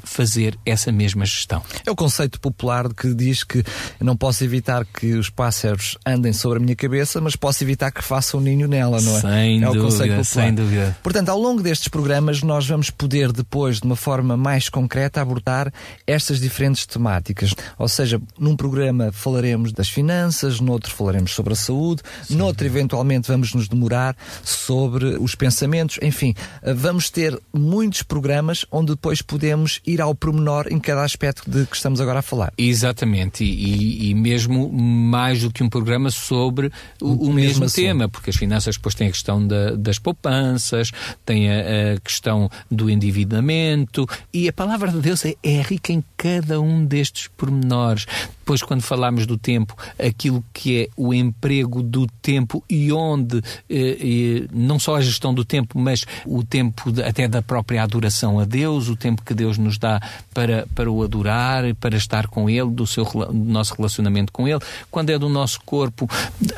fazer 0.05 0.59
essa 0.65 0.93
mesma 0.93 1.25
gestão. 1.25 1.63
É 1.85 1.91
o 1.91 1.97
conceito 1.97 2.41
popular 2.41 2.93
que 2.93 3.15
diz 3.15 3.43
que 3.43 3.65
não 4.01 4.17
posso 4.17 4.45
evitar 4.45 4.85
que 4.85 5.15
os 5.15 5.31
pássaros 5.31 5.99
andem 6.07 6.33
sobre 6.33 6.59
a 6.59 6.61
minha 6.61 6.77
cabeça, 6.77 7.21
mas 7.21 7.37
posso 7.37 7.65
evitar 7.65 7.91
que 7.91 8.03
façam 8.03 8.41
um 8.41 8.43
ninho 8.43 8.69
nela, 8.69 9.01
não 9.01 9.17
é? 9.17 9.21
Sem 9.21 9.63
é 9.63 9.67
dúvida, 9.67 9.81
o 9.81 9.85
conceito 9.85 10.17
popular. 10.17 10.25
sem 10.25 10.55
dúvida. 10.55 10.99
Portanto, 11.03 11.29
ao 11.29 11.39
longo 11.39 11.63
destes 11.63 11.89
programas, 11.89 12.43
nós 12.43 12.67
vamos 12.67 12.91
poder 12.91 13.33
depois, 13.33 13.81
de 13.81 13.87
uma 13.87 13.97
forma 13.97 14.37
mais 14.37 14.69
concreta, 14.69 15.21
abordar 15.21 15.73
estas 16.07 16.41
diferentes 16.41 16.87
temáticas. 16.87 17.55
Ou 17.79 17.89
seja, 17.89 18.21
num 18.39 18.57
programa 18.57 19.11
falaremos 19.13 19.73
das 19.73 19.89
finanças, 19.89 20.61
noutro 20.61 20.93
falaremos 20.93 21.35
sobre 21.35 21.53
a 21.53 21.57
saúde, 21.57 22.03
Sim. 22.25 22.37
noutro, 22.37 22.67
eventualmente, 22.67 23.29
vamos 23.29 23.55
nos 23.55 23.69
demorar 23.69 24.17
sobre 24.43 25.17
os 25.19 25.35
pensamentos, 25.35 25.99
enfim, 26.03 26.35
vamos 26.75 27.11
ter 27.11 27.39
muitos 27.53 28.03
programas 28.03 28.65
onde 28.71 28.93
depois 28.93 29.23
podemos 29.23 29.81
ir 29.87 29.94
ir 29.95 30.01
ao 30.01 30.15
pormenor 30.15 30.67
em 30.71 30.79
cada 30.79 31.03
aspecto 31.03 31.51
de 31.51 31.67
que 31.67 31.77
estamos 31.77 32.01
agora 32.01 32.19
a 32.19 32.23
falar. 32.23 32.53
Exatamente, 32.59 33.45
e, 33.45 34.11
e 34.11 34.15
mesmo 34.15 34.71
mais 34.71 35.43
do 35.43 35.51
que 35.51 35.63
um 35.63 35.69
programa 35.69 36.11
sobre 36.11 36.71
o, 37.01 37.29
o 37.29 37.33
mesmo, 37.33 37.61
mesmo 37.61 37.71
tema, 37.71 38.09
porque 38.09 38.31
as 38.31 38.37
finanças 38.37 38.77
depois 38.77 38.95
têm 38.95 39.09
a 39.09 39.11
questão 39.11 39.47
da, 39.47 39.71
das 39.77 39.99
poupanças, 39.99 40.91
tem 41.25 41.51
a, 41.51 41.95
a, 41.95 42.01
questão 42.01 42.51
do 42.71 42.91
endividamento, 42.91 44.09
e 44.33 44.49
a 44.49 44.53
palavra 44.53 44.91
de 44.91 44.99
Deus 44.99 45.25
é, 45.25 45.35
é 45.43 45.63
rica 45.63 45.93
em 45.93 46.03
cada 46.17 46.61
um 46.61 46.85
destes 46.85 47.29
pormenores. 47.29 48.07
Depois, 48.45 48.63
quando 48.63 48.83
falamos 48.83 49.25
do 49.25 49.39
tempo, 49.39 49.75
aquilo 49.99 50.45
que 50.53 50.83
é 50.83 50.89
o 50.99 51.15
emprego 51.15 51.83
do 51.83 52.07
tempo 52.21 52.63
e 52.69 52.93
onde 52.93 53.41
eh, 53.71 54.47
não 54.53 54.79
só 54.79 54.97
a 54.97 55.01
gestão 55.01 55.33
do 55.33 55.47
tempo, 55.47 55.79
mas 55.79 56.05
o 56.27 56.45
tempo 56.45 56.93
de, 56.93 57.03
até 57.03 57.27
da 57.27 57.41
própria 57.41 57.83
adoração 57.83 58.39
a 58.39 58.45
Deus, 58.45 58.91
o 58.91 58.97
tempo 58.97 59.23
que 59.23 59.33
Deus 59.33 59.57
nos 59.57 59.79
dá 59.79 59.99
para, 60.35 60.67
para 60.75 60.91
o 60.91 61.03
adorar, 61.03 61.75
para 61.77 61.97
estar 61.97 62.27
com 62.27 62.51
Ele, 62.51 62.69
do, 62.69 62.87
seu, 62.87 63.07
do 63.07 63.33
nosso 63.33 63.75
relacionamento 63.77 64.31
com 64.31 64.47
Ele. 64.47 64.61
Quando 64.91 65.09
é 65.09 65.19
do 65.19 65.31
nosso 65.31 65.63
corpo, 65.63 66.07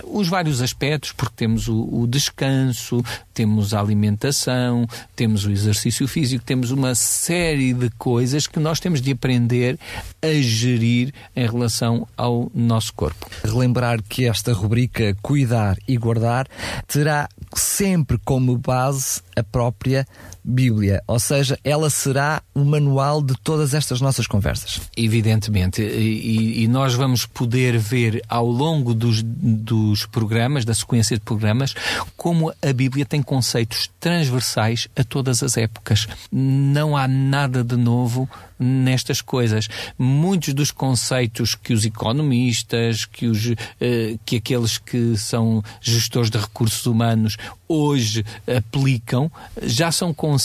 os 0.05 0.27
vários 0.27 0.61
aspectos, 0.61 1.13
porque 1.13 1.35
temos 1.37 1.69
o, 1.69 1.89
o 1.89 2.05
descanso, 2.09 3.01
temos 3.33 3.73
a 3.75 3.79
alimentação, 3.79 4.89
temos 5.15 5.45
o 5.45 5.53
exercício 5.53 6.09
físico, 6.09 6.45
temos 6.45 6.73
uma 6.73 6.97
série 6.97 7.73
de 7.73 7.91
coisas 7.91 8.49
que 8.49 8.59
nós 8.59 8.81
temos 8.81 9.01
de 9.01 9.13
aprender 9.13 9.79
a 10.21 10.33
gerir 10.41 11.15
em 11.37 11.47
relação 11.47 11.76
ao 12.17 12.51
nosso 12.55 12.95
corpo. 12.95 13.27
Relembrar 13.45 14.03
que 14.03 14.27
esta 14.27 14.53
rubrica 14.53 15.17
Cuidar 15.21 15.77
e 15.87 15.97
Guardar 15.97 16.47
terá 16.87 17.29
sempre 17.55 18.19
como 18.25 18.57
base 18.57 19.21
a 19.37 19.43
própria 19.43 20.07
Bíblia, 20.49 21.03
ou 21.09 21.19
seja, 21.19 21.59
ela 21.65 21.91
será 21.91 22.41
o 22.55 22.65
manual 22.65 23.21
de 23.21 23.35
todas 23.43 23.75
estas 23.75 24.01
nossas 24.01 24.29
conversas. 24.29 24.81
Evidentemente, 24.97 25.83
e, 25.83 26.63
e 26.63 26.69
nós 26.69 26.95
vamos 26.95 27.27
poder 27.27 27.77
ver 27.77 28.23
ao 28.29 28.47
longo 28.47 28.95
dos, 28.95 29.23
dos 29.25 30.07
programas, 30.07 30.65
da 30.65 30.73
sequência 30.73 31.17
de 31.17 31.23
programas, 31.23 31.75
como 32.17 32.53
a 32.63 32.73
Bíblia 32.73 33.05
tem 33.05 33.21
conceitos 33.21 33.91
transversais 33.99 34.87
a 34.95 35.03
todas 35.03 35.43
as 35.43 35.57
épocas. 35.57 36.07
Não 36.31 36.97
há 36.97 37.09
nada 37.09 37.65
de 37.65 37.77
novo 37.77 38.29
nestas 38.59 39.21
coisas. 39.21 39.69
Muitos 39.99 40.55
dos 40.55 40.71
conceitos 40.71 41.55
que 41.55 41.73
os 41.73 41.85
economistas, 41.85 43.05
que, 43.05 43.27
os, 43.27 43.53
eh, 43.81 44.17
que 44.25 44.37
aqueles 44.37 44.79
que 44.79 45.17
são 45.17 45.63
gestores 45.81 46.31
de 46.31 46.39
recursos 46.39 46.87
humanos 46.87 47.37
hoje 47.69 48.25
aplicam, 48.47 49.31
já 49.63 49.91
são 49.91 50.15
conceitos 50.15 50.36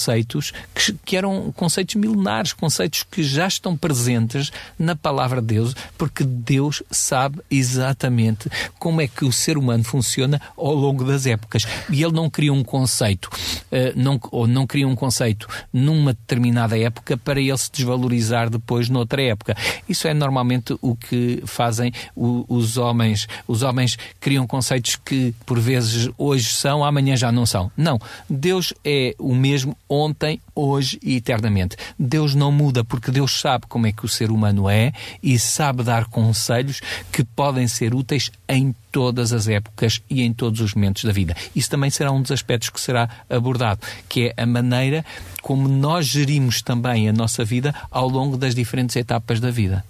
que, 0.74 0.94
que 1.06 1.18
eram 1.18 1.52
conceitos 1.52 1.96
milenares, 1.96 2.54
conceitos 2.54 3.04
que 3.04 3.24
já 3.24 3.48
estão 3.48 3.76
presentes 3.76 4.52
na 4.78 4.96
palavra 4.96 5.42
de 5.42 5.48
Deus, 5.48 5.76
porque 5.98 6.24
Deus 6.24 6.82
sabe 6.90 7.40
exatamente 7.50 8.50
como 8.80 9.02
é 9.02 9.08
que 9.08 9.26
o 9.26 9.32
ser 9.32 9.58
humano 9.58 9.84
funciona 9.84 10.42
ao 10.58 10.74
longo 10.74 11.04
das 11.04 11.26
épocas. 11.26 11.66
E 11.90 12.04
ele 12.04 12.14
não 12.14 12.30
cria 12.30 12.54
um 12.54 12.64
conceito, 12.64 13.26
uh, 13.26 13.94
não, 13.96 14.20
ou 14.32 14.48
não 14.48 14.66
cria 14.66 14.88
um 14.88 14.96
conceito 14.96 15.48
numa 15.72 16.14
determinada 16.14 16.78
época 16.78 17.18
para 17.18 17.40
ele 17.40 17.58
se 17.58 17.72
desvalorizar 17.72 18.50
depois 18.50 18.90
noutra 18.90 19.22
época. 19.22 19.56
Isso 19.88 20.08
é 20.08 20.14
normalmente 20.14 20.76
o 20.82 20.96
que 20.96 21.42
fazem 21.46 21.92
o, 22.16 22.46
os 22.48 22.78
homens. 22.78 23.28
Os 23.48 23.64
homens 23.64 23.98
criam 24.20 24.48
conceitos 24.48 24.96
que 24.96 25.34
por 25.46 25.60
vezes 25.60 26.10
hoje 26.18 26.50
são, 26.50 26.84
amanhã 26.84 27.16
já 27.16 27.32
não 27.32 27.46
são. 27.46 27.72
Não. 27.76 28.00
Deus 28.30 28.74
é 28.84 29.16
o 29.20 29.34
mesmo 29.36 29.76
ontem, 29.90 30.40
hoje 30.56 31.00
e 31.02 31.16
eternamente. 31.16 31.76
Deus 31.98 32.36
não 32.36 32.52
muda 32.52 32.84
porque 32.84 33.12
Deus 33.12 33.40
sabe 33.40 33.66
como 33.68 33.88
é 33.88 33.92
que 33.92 34.06
o 34.06 34.10
ser 34.10 34.32
humano 34.32 34.70
é 34.70 34.94
e 35.22 35.38
sabe 35.38 35.84
dar 35.84 36.06
conselhos 36.06 36.82
que 37.12 37.24
podem 37.24 37.68
ser 37.68 37.94
úteis 37.94 38.32
em 38.48 38.76
todas 38.92 39.34
as 39.34 39.48
épocas 39.48 40.02
e 40.10 40.22
em 40.22 40.34
todos 40.34 40.62
os 40.62 40.74
momentos 40.74 41.04
da 41.04 41.12
vida. 41.12 41.36
Isso 41.56 41.70
também 41.70 41.90
será 41.90 42.12
um 42.12 42.22
dos 42.22 42.32
aspectos 42.32 42.70
que 42.70 42.80
será 42.80 43.10
abordado, 43.30 43.82
que 44.08 44.28
é 44.28 44.42
a 44.42 44.46
maneira 44.46 45.06
como 45.42 45.68
nós 45.68 46.06
gerimos 46.06 46.62
também 46.62 47.10
a 47.10 47.14
nossa 47.14 47.44
vida 47.44 47.74
ao 47.90 48.08
longo 48.08 48.38
das 48.38 48.54
diferentes 48.54 48.96
etapas 48.96 49.40
da 49.40 49.50
vida 49.50 49.84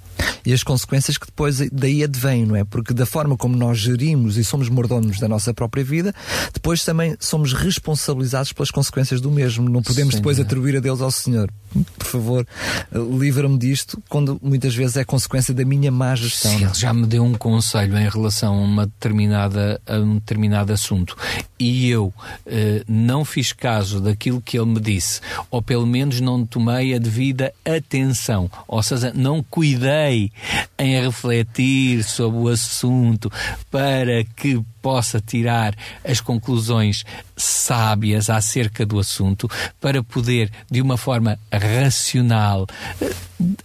e 0.45 0.53
as 0.53 0.63
consequências 0.63 1.17
que 1.17 1.25
depois 1.25 1.59
daí 1.71 2.03
advêm, 2.03 2.45
não 2.45 2.55
é? 2.55 2.63
Porque 2.63 2.93
da 2.93 3.05
forma 3.05 3.37
como 3.37 3.55
nós 3.55 3.77
gerimos 3.77 4.37
e 4.37 4.43
somos 4.43 4.69
mordomos 4.69 5.19
da 5.19 5.27
nossa 5.27 5.53
própria 5.53 5.83
vida, 5.83 6.13
depois 6.53 6.83
também 6.83 7.15
somos 7.19 7.53
responsabilizados 7.53 8.51
pelas 8.53 8.71
consequências 8.71 9.21
do 9.21 9.31
mesmo. 9.31 9.69
Não 9.69 9.81
podemos 9.81 10.13
Sim, 10.13 10.19
depois 10.19 10.39
é. 10.39 10.41
atribuir 10.41 10.77
a 10.77 10.79
Deus 10.79 11.01
ao 11.01 11.11
Senhor. 11.11 11.51
Por 11.97 12.07
favor, 12.07 12.47
livra-me 12.91 13.57
disto, 13.57 14.01
quando 14.09 14.39
muitas 14.41 14.75
vezes 14.75 14.97
é 14.97 15.03
consequência 15.03 15.53
da 15.53 15.63
minha 15.63 15.91
má 15.91 16.15
gestão. 16.15 16.51
Sim, 16.51 16.65
ele 16.65 16.73
já 16.73 16.93
me 16.93 17.05
deu 17.05 17.23
um 17.23 17.33
conselho 17.33 17.97
em 17.97 18.09
relação 18.09 18.55
a, 18.55 18.61
uma 18.61 18.90
determinada, 18.99 19.81
a 19.85 19.95
um 19.95 20.15
determinado 20.15 20.73
assunto. 20.73 21.15
E 21.59 21.89
eu 21.89 22.13
eh, 22.45 22.83
não 22.87 23.23
fiz 23.23 23.53
caso 23.53 23.99
daquilo 23.99 24.41
que 24.41 24.57
ele 24.57 24.67
me 24.67 24.79
disse, 24.79 25.21
ou 25.49 25.61
pelo 25.61 25.85
menos 25.85 26.19
não 26.19 26.45
tomei 26.45 26.93
a 26.93 26.99
devida 26.99 27.53
atenção, 27.65 28.49
ou 28.67 28.81
seja, 28.81 29.11
não 29.13 29.43
cuidei 29.43 30.31
em 30.77 31.01
refletir 31.01 32.03
sobre 32.03 32.39
o 32.39 32.47
assunto 32.47 33.31
para 33.69 34.23
que 34.35 34.61
possa 34.81 35.21
tirar 35.21 35.75
as 36.03 36.19
conclusões 36.19 37.03
sábias 37.35 38.29
acerca 38.29 38.85
do 38.85 38.99
assunto, 38.99 39.49
para 39.79 40.03
poder, 40.03 40.51
de 40.69 40.81
uma 40.81 40.97
forma 40.97 41.37
racional, 41.51 42.67
eh, 43.01 43.13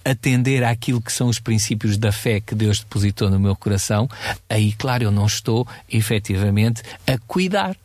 atender 0.05 0.65
àquilo 0.65 1.01
que 1.01 1.13
são 1.13 1.29
os 1.29 1.39
princípios 1.39 1.99
da 1.99 2.13
fé 2.13 2.41
que 2.41 2.55
Deus 2.55 2.81
depositou 2.81 3.31
no 3.31 3.39
meu 3.39 3.55
coração, 3.55 4.09
aí, 4.49 4.73
claro, 4.73 5.05
eu 5.05 5.11
não 5.11 5.27
estou 5.27 5.67
efetivamente 5.91 6.83
a 7.07 7.19
cuidar. 7.27 7.77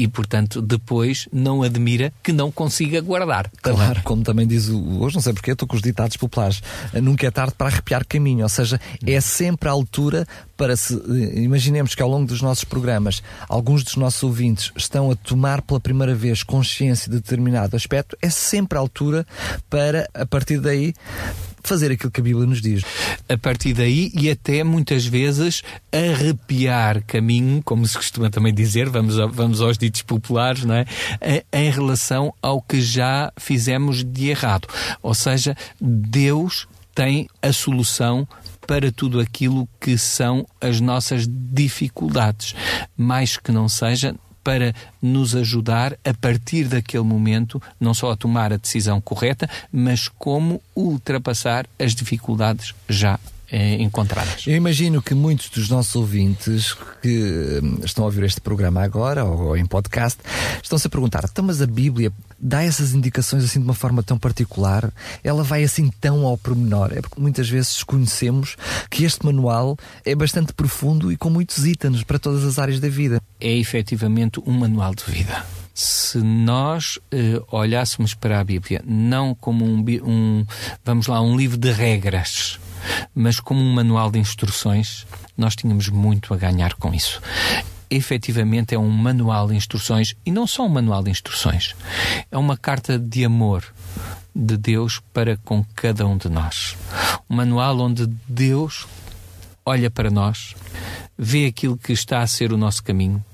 E, 0.00 0.08
portanto, 0.08 0.62
depois 0.62 1.28
não 1.30 1.62
admira 1.62 2.10
que 2.22 2.32
não 2.32 2.50
consiga 2.50 3.02
guardar. 3.02 3.50
Claro, 3.60 4.00
como 4.02 4.22
também 4.22 4.46
diz 4.46 4.70
o. 4.70 5.02
Hoje 5.02 5.16
não 5.16 5.20
sei 5.20 5.34
porque, 5.34 5.50
estou 5.50 5.68
com 5.68 5.76
os 5.76 5.82
ditados 5.82 6.16
populares. 6.16 6.62
Nunca 6.94 7.26
é 7.26 7.30
tarde 7.30 7.52
para 7.52 7.66
arrepiar 7.66 8.06
caminho. 8.06 8.44
Ou 8.44 8.48
seja, 8.48 8.80
é 9.06 9.20
sempre 9.20 9.68
a 9.68 9.72
altura 9.72 10.26
para 10.56 10.74
se. 10.74 10.94
Imaginemos 11.34 11.94
que 11.94 12.02
ao 12.02 12.08
longo 12.08 12.26
dos 12.26 12.40
nossos 12.40 12.64
programas, 12.64 13.22
alguns 13.46 13.84
dos 13.84 13.96
nossos 13.96 14.22
ouvintes 14.22 14.72
estão 14.74 15.10
a 15.10 15.14
tomar 15.14 15.60
pela 15.60 15.78
primeira 15.78 16.14
vez 16.14 16.42
consciência 16.42 17.10
de 17.10 17.18
determinado 17.18 17.76
aspecto, 17.76 18.16
é 18.22 18.30
sempre 18.30 18.78
a 18.78 18.80
altura 18.80 19.26
para, 19.68 20.08
a 20.14 20.24
partir 20.24 20.60
daí, 20.60 20.94
fazer 21.62 21.92
aquilo 21.92 22.10
que 22.10 22.20
a 22.20 22.24
Bíblia 22.24 22.46
nos 22.46 22.60
diz. 22.60 22.82
A 23.28 23.36
partir 23.36 23.72
daí, 23.72 24.10
e 24.14 24.30
até 24.30 24.64
muitas 24.64 25.06
vezes 25.06 25.62
arrepiar 25.92 27.02
caminho, 27.04 27.62
como 27.64 27.86
se 27.86 27.96
costuma 27.96 28.30
também 28.30 28.52
dizer, 28.52 28.88
vamos, 28.88 29.18
a, 29.18 29.26
vamos 29.26 29.60
aos 29.60 29.78
ditos 29.78 30.02
populares, 30.02 30.64
não 30.64 30.74
é? 30.74 30.84
Em 31.52 31.70
relação 31.70 32.32
ao 32.42 32.60
que 32.60 32.80
já 32.80 33.32
fizemos 33.38 34.04
de 34.04 34.28
errado. 34.28 34.68
Ou 35.02 35.14
seja, 35.14 35.56
Deus 35.80 36.66
tem 36.94 37.28
a 37.40 37.52
solução 37.52 38.26
para 38.66 38.92
tudo 38.92 39.20
aquilo 39.20 39.68
que 39.80 39.98
são 39.98 40.46
as 40.60 40.80
nossas 40.80 41.26
dificuldades. 41.28 42.54
Mais 42.96 43.36
que 43.36 43.50
não 43.50 43.68
seja, 43.68 44.14
para 44.42 44.74
nos 45.00 45.34
ajudar 45.34 45.96
a 46.04 46.14
partir 46.14 46.64
daquele 46.64 47.04
momento, 47.04 47.62
não 47.78 47.94
só 47.94 48.12
a 48.12 48.16
tomar 48.16 48.52
a 48.52 48.56
decisão 48.56 49.00
correta, 49.00 49.48
mas 49.72 50.08
como 50.08 50.60
ultrapassar 50.74 51.66
as 51.78 51.94
dificuldades 51.94 52.74
já 52.88 53.18
encontradas. 53.50 54.46
Eu 54.46 54.54
imagino 54.54 55.02
que 55.02 55.14
muitos 55.14 55.48
dos 55.48 55.68
nossos 55.68 55.94
ouvintes 55.96 56.74
que 57.02 57.60
hum, 57.62 57.78
estão 57.84 58.04
a 58.04 58.06
ouvir 58.06 58.24
este 58.24 58.40
programa 58.40 58.82
agora 58.82 59.24
ou, 59.24 59.48
ou 59.48 59.56
em 59.56 59.66
podcast 59.66 60.20
estão-se 60.62 60.86
a 60.86 60.90
perguntar: 60.90 61.24
então, 61.24 61.44
mas 61.44 61.60
a 61.60 61.66
Bíblia 61.66 62.12
dá 62.38 62.62
essas 62.62 62.94
indicações 62.94 63.44
assim 63.44 63.58
de 63.58 63.64
uma 63.64 63.74
forma 63.74 64.02
tão 64.02 64.18
particular? 64.18 64.92
Ela 65.24 65.42
vai 65.42 65.64
assim 65.64 65.90
tão 66.00 66.24
ao 66.26 66.38
pormenor? 66.38 66.92
É 66.92 67.00
porque 67.00 67.20
muitas 67.20 67.48
vezes 67.48 67.74
desconhecemos 67.74 68.56
que 68.88 69.04
este 69.04 69.24
manual 69.26 69.76
é 70.04 70.14
bastante 70.14 70.52
profundo 70.52 71.10
e 71.10 71.16
com 71.16 71.30
muitos 71.30 71.66
itens 71.66 72.04
para 72.04 72.18
todas 72.18 72.44
as 72.44 72.58
áreas 72.58 72.78
da 72.78 72.88
vida. 72.88 73.20
É 73.40 73.52
efetivamente 73.52 74.40
um 74.46 74.52
manual 74.52 74.94
de 74.94 75.04
vida 75.04 75.44
se 75.72 76.18
nós 76.18 76.98
eh, 77.10 77.40
olhássemos 77.50 78.12
para 78.12 78.38
a 78.38 78.44
Bíblia 78.44 78.82
não 78.84 79.34
como 79.34 79.64
um, 79.64 79.82
um, 80.04 80.44
vamos 80.84 81.06
lá 81.06 81.22
um 81.22 81.36
livro 81.36 81.56
de 81.56 81.70
regras 81.70 82.58
mas 83.14 83.40
como 83.40 83.60
um 83.60 83.72
manual 83.72 84.10
de 84.10 84.18
instruções, 84.18 85.06
nós 85.36 85.56
tínhamos 85.56 85.88
muito 85.88 86.32
a 86.32 86.36
ganhar 86.36 86.74
com 86.74 86.92
isso. 86.94 87.20
Efetivamente 87.90 88.74
é 88.74 88.78
um 88.78 88.88
manual 88.88 89.48
de 89.48 89.56
instruções 89.56 90.14
e 90.24 90.30
não 90.30 90.46
só 90.46 90.64
um 90.64 90.68
manual 90.68 91.02
de 91.02 91.10
instruções, 91.10 91.74
é 92.30 92.38
uma 92.38 92.56
carta 92.56 92.98
de 92.98 93.24
amor 93.24 93.64
de 94.34 94.56
Deus 94.56 95.00
para 95.12 95.36
com 95.38 95.64
cada 95.74 96.06
um 96.06 96.16
de 96.16 96.28
nós. 96.28 96.76
Um 97.28 97.36
manual 97.36 97.80
onde 97.80 98.06
Deus 98.28 98.86
olha 99.64 99.90
para 99.90 100.10
nós, 100.10 100.54
vê 101.18 101.46
aquilo 101.46 101.76
que 101.76 101.92
está 101.92 102.22
a 102.22 102.26
ser 102.26 102.52
o 102.52 102.56
nosso 102.56 102.82
caminho 102.82 103.24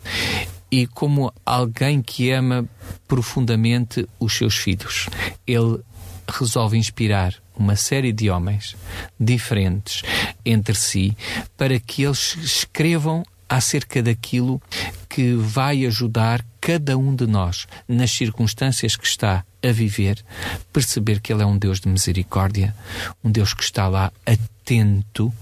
e, 0.70 0.86
como 0.86 1.32
alguém 1.44 2.02
que 2.02 2.30
ama 2.30 2.64
profundamente 3.06 4.06
os 4.18 4.36
seus 4.36 4.56
filhos, 4.56 5.08
ele 5.46 5.80
resolve 6.28 6.76
inspirar 6.76 7.34
uma 7.56 7.76
série 7.76 8.12
de 8.12 8.30
homens 8.30 8.76
diferentes 9.18 10.02
entre 10.44 10.74
si 10.74 11.16
para 11.56 11.78
que 11.80 12.02
eles 12.02 12.36
escrevam 12.36 13.24
acerca 13.48 14.02
daquilo 14.02 14.60
que 15.08 15.34
vai 15.34 15.86
ajudar 15.86 16.44
cada 16.60 16.98
um 16.98 17.14
de 17.14 17.26
nós, 17.26 17.66
nas 17.86 18.10
circunstâncias 18.10 18.96
que 18.96 19.06
está 19.06 19.44
a 19.62 19.72
viver, 19.72 20.24
perceber 20.72 21.20
que 21.20 21.32
Ele 21.32 21.42
é 21.42 21.46
um 21.46 21.56
Deus 21.56 21.80
de 21.80 21.88
misericórdia, 21.88 22.74
um 23.22 23.30
Deus 23.30 23.54
que 23.54 23.62
está 23.62 23.88
lá 23.88 24.12
atento 24.26 25.32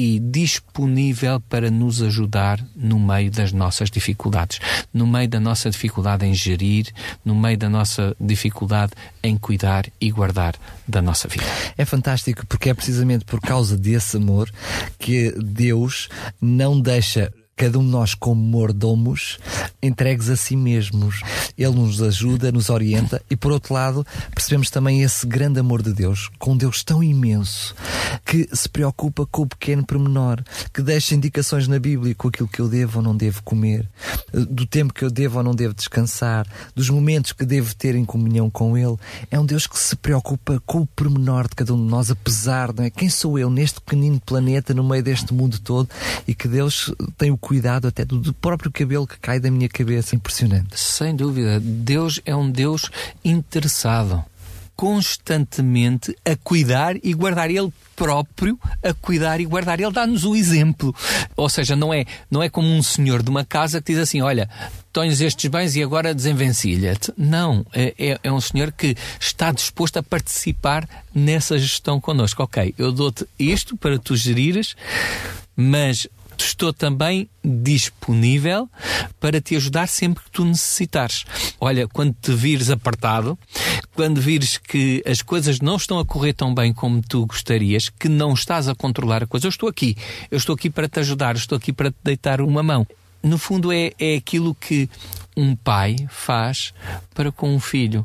e 0.00 0.18
disponível 0.18 1.38
para 1.40 1.70
nos 1.70 2.00
ajudar 2.00 2.58
no 2.74 2.98
meio 2.98 3.30
das 3.30 3.52
nossas 3.52 3.90
dificuldades, 3.90 4.58
no 4.94 5.06
meio 5.06 5.28
da 5.28 5.38
nossa 5.38 5.68
dificuldade 5.68 6.24
em 6.24 6.32
gerir, 6.32 6.86
no 7.22 7.34
meio 7.34 7.58
da 7.58 7.68
nossa 7.68 8.16
dificuldade 8.18 8.92
em 9.22 9.36
cuidar 9.36 9.84
e 10.00 10.10
guardar 10.10 10.54
da 10.88 11.02
nossa 11.02 11.28
vida. 11.28 11.44
É 11.76 11.84
fantástico 11.84 12.46
porque 12.46 12.70
é 12.70 12.74
precisamente 12.74 13.26
por 13.26 13.42
causa 13.42 13.76
desse 13.76 14.16
amor 14.16 14.50
que 14.98 15.32
Deus 15.32 16.08
não 16.40 16.80
deixa 16.80 17.30
cada 17.60 17.78
um 17.78 17.84
de 17.84 17.90
nós, 17.90 18.14
como 18.14 18.40
mordomos, 18.40 19.38
entregues 19.82 20.30
a 20.30 20.36
si 20.36 20.56
mesmos. 20.56 21.20
Ele 21.58 21.74
nos 21.74 22.00
ajuda, 22.00 22.50
nos 22.50 22.70
orienta 22.70 23.20
e, 23.28 23.36
por 23.36 23.52
outro 23.52 23.74
lado, 23.74 24.06
percebemos 24.34 24.70
também 24.70 25.02
esse 25.02 25.26
grande 25.26 25.60
amor 25.60 25.82
de 25.82 25.92
Deus, 25.92 26.30
com 26.38 26.52
um 26.52 26.56
Deus 26.56 26.82
tão 26.82 27.02
imenso, 27.02 27.74
que 28.24 28.48
se 28.50 28.66
preocupa 28.66 29.26
com 29.26 29.42
o 29.42 29.46
pequeno 29.46 29.84
pormenor, 29.84 30.42
que 30.72 30.80
deixa 30.80 31.14
indicações 31.14 31.68
na 31.68 31.78
Bíblia 31.78 32.14
com 32.14 32.28
aquilo 32.28 32.48
que 32.48 32.60
eu 32.62 32.68
devo 32.68 33.00
ou 33.00 33.04
não 33.04 33.14
devo 33.14 33.42
comer, 33.42 33.86
do 34.32 34.64
tempo 34.64 34.94
que 34.94 35.04
eu 35.04 35.10
devo 35.10 35.36
ou 35.36 35.44
não 35.44 35.54
devo 35.54 35.74
descansar, 35.74 36.46
dos 36.74 36.88
momentos 36.88 37.32
que 37.32 37.44
devo 37.44 37.74
ter 37.74 37.94
em 37.94 38.06
comunhão 38.06 38.48
com 38.48 38.78
Ele. 38.78 38.96
É 39.30 39.38
um 39.38 39.44
Deus 39.44 39.66
que 39.66 39.78
se 39.78 39.94
preocupa 39.96 40.62
com 40.64 40.80
o 40.80 40.86
pormenor 40.86 41.46
de 41.46 41.56
cada 41.56 41.74
um 41.74 41.84
de 41.84 41.90
nós, 41.90 42.10
apesar, 42.10 42.72
não 42.72 42.84
é? 42.84 42.88
Quem 42.88 43.10
sou 43.10 43.38
eu 43.38 43.50
neste 43.50 43.82
pequenino 43.82 44.18
planeta, 44.18 44.72
no 44.72 44.82
meio 44.82 45.02
deste 45.02 45.34
mundo 45.34 45.58
todo, 45.58 45.90
e 46.26 46.34
que 46.34 46.48
Deus 46.48 46.90
tem 47.18 47.30
o 47.30 47.36
cuidado 47.50 47.88
até 47.88 48.04
do 48.04 48.32
próprio 48.32 48.70
cabelo 48.70 49.08
que 49.08 49.18
cai 49.18 49.40
da 49.40 49.50
minha 49.50 49.68
cabeça. 49.68 50.14
Impressionante. 50.14 50.78
Sem 50.78 51.16
dúvida. 51.16 51.58
Deus 51.58 52.20
é 52.24 52.36
um 52.36 52.48
Deus 52.48 52.88
interessado 53.24 54.24
constantemente 54.76 56.16
a 56.24 56.36
cuidar 56.36 56.94
e 57.02 57.12
guardar 57.12 57.50
ele 57.50 57.72
próprio 57.96 58.56
a 58.84 58.94
cuidar 58.94 59.40
e 59.40 59.44
guardar. 59.44 59.80
Ele 59.80 59.90
dá-nos 59.90 60.24
o 60.24 60.36
exemplo. 60.36 60.94
Ou 61.36 61.48
seja, 61.48 61.74
não 61.74 61.92
é, 61.92 62.04
não 62.30 62.40
é 62.40 62.48
como 62.48 62.68
um 62.68 62.84
senhor 62.84 63.20
de 63.20 63.30
uma 63.30 63.44
casa 63.44 63.82
que 63.82 63.92
diz 63.92 64.00
assim: 64.00 64.22
Olha, 64.22 64.48
tens 64.92 65.20
estes 65.20 65.50
bens 65.50 65.74
e 65.74 65.82
agora 65.82 66.14
desenvencilha-te. 66.14 67.12
Não. 67.18 67.66
É, 67.72 67.92
é, 67.98 68.20
é, 68.22 68.32
um 68.32 68.40
senhor 68.40 68.70
que 68.70 68.96
está 69.18 69.50
disposto 69.50 69.96
a 69.96 70.04
participar 70.04 70.88
nessa 71.12 71.58
gestão 71.58 72.00
connosco. 72.00 72.44
Ok, 72.44 72.76
eu 72.78 72.92
dou-te 72.92 73.26
isto 73.36 73.76
para 73.76 73.98
tu 73.98 74.14
gerires, 74.14 74.76
mas 75.56 76.06
estou 76.44 76.72
também 76.72 77.28
disponível 77.44 78.68
para 79.18 79.40
te 79.40 79.56
ajudar 79.56 79.88
sempre 79.88 80.24
que 80.24 80.30
tu 80.30 80.44
necessitares. 80.44 81.24
Olha, 81.60 81.88
quando 81.88 82.14
te 82.20 82.32
vires 82.32 82.70
apertado, 82.70 83.38
quando 83.94 84.20
vires 84.20 84.58
que 84.58 85.02
as 85.06 85.22
coisas 85.22 85.60
não 85.60 85.76
estão 85.76 85.98
a 85.98 86.04
correr 86.04 86.32
tão 86.32 86.54
bem 86.54 86.72
como 86.72 87.02
tu 87.02 87.26
gostarias, 87.26 87.88
que 87.88 88.08
não 88.08 88.32
estás 88.32 88.68
a 88.68 88.74
controlar 88.74 89.22
a 89.22 89.26
coisa, 89.26 89.46
eu 89.46 89.50
estou 89.50 89.68
aqui. 89.68 89.96
Eu 90.30 90.38
estou 90.38 90.54
aqui 90.54 90.70
para 90.70 90.88
te 90.88 91.00
ajudar, 91.00 91.36
estou 91.36 91.56
aqui 91.56 91.72
para 91.72 91.90
te 91.90 91.98
deitar 92.02 92.40
uma 92.40 92.62
mão. 92.62 92.86
No 93.22 93.36
fundo, 93.36 93.70
é, 93.70 93.92
é 93.98 94.16
aquilo 94.16 94.54
que 94.54 94.88
um 95.36 95.54
pai 95.54 95.96
faz 96.08 96.72
para 97.14 97.30
com 97.30 97.54
um 97.54 97.60
filho. 97.60 98.04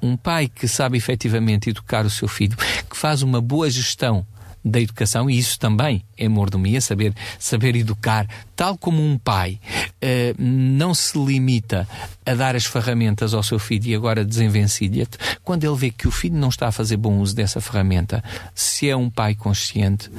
Um 0.00 0.16
pai 0.16 0.48
que 0.48 0.66
sabe 0.66 0.96
efetivamente 0.96 1.70
educar 1.70 2.06
o 2.06 2.10
seu 2.10 2.28
filho, 2.28 2.56
que 2.88 2.96
faz 2.96 3.22
uma 3.22 3.40
boa 3.40 3.68
gestão 3.68 4.26
da 4.64 4.80
educação, 4.80 5.28
e 5.28 5.38
isso 5.38 5.58
também 5.58 6.02
é 6.16 6.28
mordomia, 6.28 6.80
saber, 6.80 7.14
saber 7.38 7.76
educar, 7.76 8.26
tal 8.56 8.78
como 8.78 9.02
um 9.02 9.18
pai 9.18 9.60
uh, 10.02 10.34
não 10.38 10.94
se 10.94 11.18
limita 11.18 11.86
a 12.24 12.34
dar 12.34 12.56
as 12.56 12.64
ferramentas 12.64 13.34
ao 13.34 13.42
seu 13.42 13.58
filho 13.58 13.88
e 13.88 13.94
agora 13.94 14.24
desenvencilha-te, 14.24 15.18
quando 15.42 15.64
ele 15.64 15.76
vê 15.76 15.90
que 15.90 16.08
o 16.08 16.10
filho 16.10 16.36
não 16.36 16.48
está 16.48 16.68
a 16.68 16.72
fazer 16.72 16.96
bom 16.96 17.18
uso 17.18 17.36
dessa 17.36 17.60
ferramenta, 17.60 18.24
se 18.54 18.88
é 18.88 18.96
um 18.96 19.10
pai 19.10 19.34
consciente, 19.34 20.10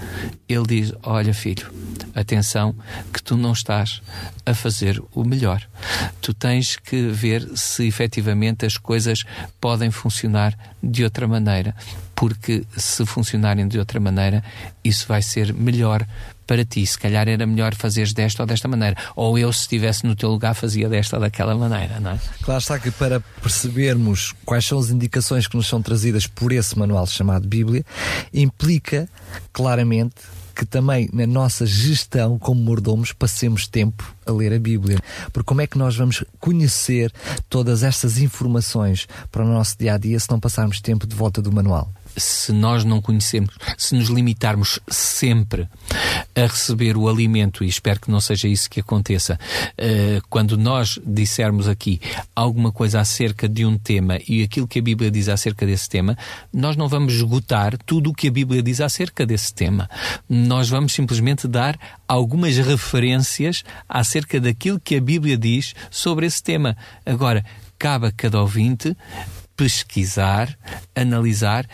ele 0.48 0.68
diz: 0.68 0.94
Olha, 1.02 1.34
filho, 1.34 1.74
atenção, 2.14 2.76
que 3.12 3.24
tu 3.24 3.36
não 3.36 3.54
estás 3.54 4.02
a 4.46 4.54
fazer 4.54 5.02
o 5.14 5.24
melhor. 5.24 5.68
Tu 6.22 6.34
tens 6.34 6.76
que 6.76 7.08
ver 7.08 7.50
se 7.56 7.88
efetivamente 7.88 8.66
as 8.66 8.78
coisas 8.78 9.24
podem 9.60 9.90
funcionar 9.90 10.56
de 10.84 11.04
outra 11.04 11.28
maneira 11.28 11.76
porque 12.16 12.66
se 12.78 13.06
funcionarem 13.06 13.68
de 13.68 13.78
outra 13.78 14.00
maneira, 14.00 14.44
isso 14.84 15.06
vai 15.08 15.22
ser 15.22 15.54
melhor 15.54 16.06
para 16.48 16.64
ti. 16.64 16.86
Se 16.86 16.98
calhar 16.98 17.28
era 17.28 17.46
melhor 17.46 17.76
fazeres 17.76 18.14
desta 18.14 18.44
ou 18.44 18.48
desta 18.48 18.68
maneira. 18.68 18.96
Ou 19.16 19.38
eu, 19.38 19.52
se 19.52 19.62
estivesse 19.62 20.06
no 20.06 20.16
teu 20.16 20.30
lugar, 20.30 20.54
fazia 20.54 20.88
desta 20.88 21.18
ou 21.18 21.22
daquela 21.22 21.56
maneira, 21.56 22.00
não 22.00 22.12
é? 22.12 22.20
Claro 22.42 22.60
está 22.60 22.80
que 22.80 22.92
para 22.92 23.20
percebermos 23.42 24.34
quais 24.46 24.66
são 24.66 24.80
as 24.80 24.90
indicações 24.90 25.48
que 25.48 25.58
nos 25.58 25.68
são 25.68 25.82
trazidas 25.82 26.28
por 26.28 26.52
esse 26.52 26.78
manual 26.78 27.06
chamado 27.08 27.48
Bíblia, 27.48 27.84
implica 28.34 29.10
claramente 29.52 30.16
que 30.56 30.66
também 30.66 31.10
na 31.12 31.28
nossa 31.28 31.66
gestão 31.66 32.40
como 32.40 32.62
mordomos 32.62 33.12
passemos 33.12 33.68
tempo 33.68 34.16
a 34.26 34.32
ler 34.32 34.54
a 34.54 34.60
Bíblia. 34.60 34.98
Porque 35.34 35.46
como 35.46 35.62
é 35.62 35.68
que 35.68 35.78
nós 35.78 35.96
vamos 35.98 36.24
conhecer 36.40 37.12
todas 37.50 37.84
estas 37.84 38.18
informações 38.20 39.06
para 39.30 39.44
o 39.44 39.48
nosso 39.48 39.78
dia 39.78 39.96
a 39.96 39.98
dia 39.98 40.18
se 40.18 40.32
não 40.32 40.40
passarmos 40.40 40.80
tempo 40.80 41.06
de 41.06 41.16
volta 41.16 41.42
do 41.42 41.52
manual? 41.52 41.92
Se 42.18 42.52
nós 42.52 42.84
não 42.84 43.02
conhecemos, 43.02 43.56
se 43.78 43.96
nos 43.96 44.10
limitarmos 44.10 44.80
sempre 44.88 45.68
a 46.36 46.42
receber 46.42 46.98
o 46.98 47.08
alimento, 47.08 47.64
e 47.64 47.68
espero 47.68 48.00
que 48.00 48.12
não 48.12 48.20
seja 48.20 48.48
isso 48.48 48.70
que 48.70 48.80
aconteça, 48.80 49.40
uh, 49.74 50.22
quando 50.30 50.58
nós 50.58 51.00
dissermos 51.06 51.68
aqui 51.68 52.00
alguma 52.36 52.72
coisa 52.72 53.00
acerca 53.00 53.48
de 53.48 53.66
um 53.66 53.78
tema 53.78 54.20
e 54.28 54.44
aquilo 54.44 54.68
que 54.68 54.80
a 54.80 54.82
Bíblia 54.82 55.12
diz 55.12 55.30
acerca 55.30 55.66
desse 55.66 55.90
tema, 55.90 56.18
nós 56.52 56.76
não 56.76 56.88
vamos 56.88 57.14
esgotar 57.14 57.78
tudo 57.86 58.10
o 58.10 58.14
que 58.14 58.28
a 58.28 58.32
Bíblia 58.32 58.62
diz 58.62 58.82
acerca 58.82 59.26
desse 59.26 59.54
tema. 59.54 59.90
Nós 60.30 60.70
vamos 60.70 60.94
simplesmente 60.94 61.48
dar 61.48 61.78
algumas 62.08 62.58
referências 62.58 63.64
acerca 63.88 64.40
daquilo 64.40 64.80
que 64.80 64.96
a 64.96 65.02
Bíblia 65.02 65.38
diz 65.38 65.74
sobre 65.90 66.26
esse 66.26 66.42
tema. 66.42 66.78
Agora, 67.06 67.44
cabe 67.78 68.08
a 68.08 68.12
cada 68.12 68.42
ouvinte 68.42 68.96
pesquisar, 69.56 70.58
analisar 70.96 71.68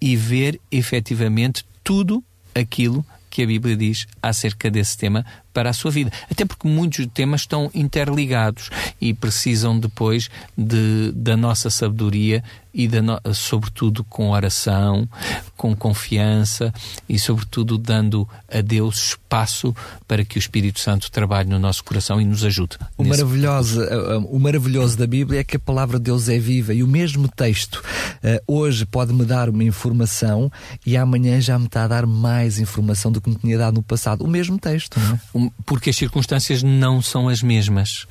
e 0.00 0.16
ver 0.16 0.60
efetivamente 0.70 1.64
tudo 1.82 2.22
aquilo 2.54 3.04
que 3.30 3.42
a 3.42 3.46
Bíblia 3.46 3.76
diz 3.76 4.06
acerca 4.22 4.70
desse 4.70 4.96
tema 4.96 5.24
para 5.52 5.70
a 5.70 5.72
sua 5.72 5.90
vida. 5.90 6.12
Até 6.30 6.44
porque 6.44 6.66
muitos 6.66 7.06
temas 7.14 7.42
estão 7.42 7.70
interligados 7.74 8.70
e 9.00 9.14
precisam 9.14 9.78
depois 9.78 10.28
de, 10.56 11.12
da 11.12 11.36
nossa 11.36 11.70
sabedoria 11.70 12.42
e 12.72 12.88
no, 12.88 13.20
sobretudo 13.34 14.04
com 14.04 14.30
oração, 14.30 15.08
com 15.56 15.74
confiança 15.74 16.72
e 17.08 17.18
sobretudo 17.18 17.76
dando 17.78 18.28
a 18.52 18.60
Deus 18.60 19.10
espaço 19.10 19.74
para 20.06 20.24
que 20.24 20.38
o 20.38 20.40
Espírito 20.40 20.80
Santo 20.80 21.10
trabalhe 21.10 21.48
no 21.48 21.58
nosso 21.58 21.82
coração 21.84 22.20
e 22.20 22.24
nos 22.24 22.44
ajude. 22.44 22.78
O 22.96 23.04
maravilhoso, 23.04 23.82
eh, 23.82 23.88
eh, 23.92 24.16
o 24.16 24.38
maravilhoso 24.38 24.96
da 24.96 25.06
Bíblia 25.06 25.40
é 25.40 25.44
que 25.44 25.56
a 25.56 25.60
palavra 25.60 25.98
de 25.98 26.04
Deus 26.04 26.28
é 26.28 26.38
viva 26.38 26.72
e 26.72 26.82
o 26.82 26.88
mesmo 26.88 27.28
texto 27.28 27.76
uh, 27.76 28.42
hoje 28.46 28.86
pode 28.86 29.12
me 29.12 29.24
dar 29.24 29.48
uma 29.48 29.64
informação 29.64 30.50
e 30.86 30.96
amanhã 30.96 31.40
já 31.40 31.58
me 31.58 31.66
está 31.66 31.84
a 31.84 31.88
dar 31.88 32.06
mais 32.06 32.58
informação 32.58 33.10
do 33.10 33.20
que 33.20 33.30
me 33.30 33.36
tinha 33.36 33.58
dado 33.58 33.74
no 33.74 33.82
passado. 33.82 34.24
O 34.24 34.28
mesmo 34.28 34.58
texto, 34.58 34.98
não 34.98 35.46
é? 35.46 35.50
porque 35.64 35.90
as 35.90 35.96
circunstâncias 35.96 36.62
não 36.62 37.02
são 37.02 37.28
as 37.28 37.42
mesmas. 37.42 38.06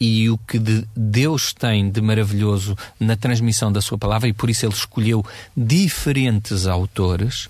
E 0.00 0.28
o 0.30 0.38
que 0.38 0.58
de 0.58 0.84
Deus 0.96 1.52
tem 1.52 1.90
de 1.90 2.00
maravilhoso 2.00 2.76
na 2.98 3.16
transmissão 3.16 3.72
da 3.72 3.80
sua 3.80 3.97
palavra, 3.98 4.28
e 4.28 4.32
por 4.32 4.48
isso 4.50 4.64
ele 4.64 4.72
escolheu 4.72 5.24
diferentes 5.56 6.66
autores, 6.66 7.48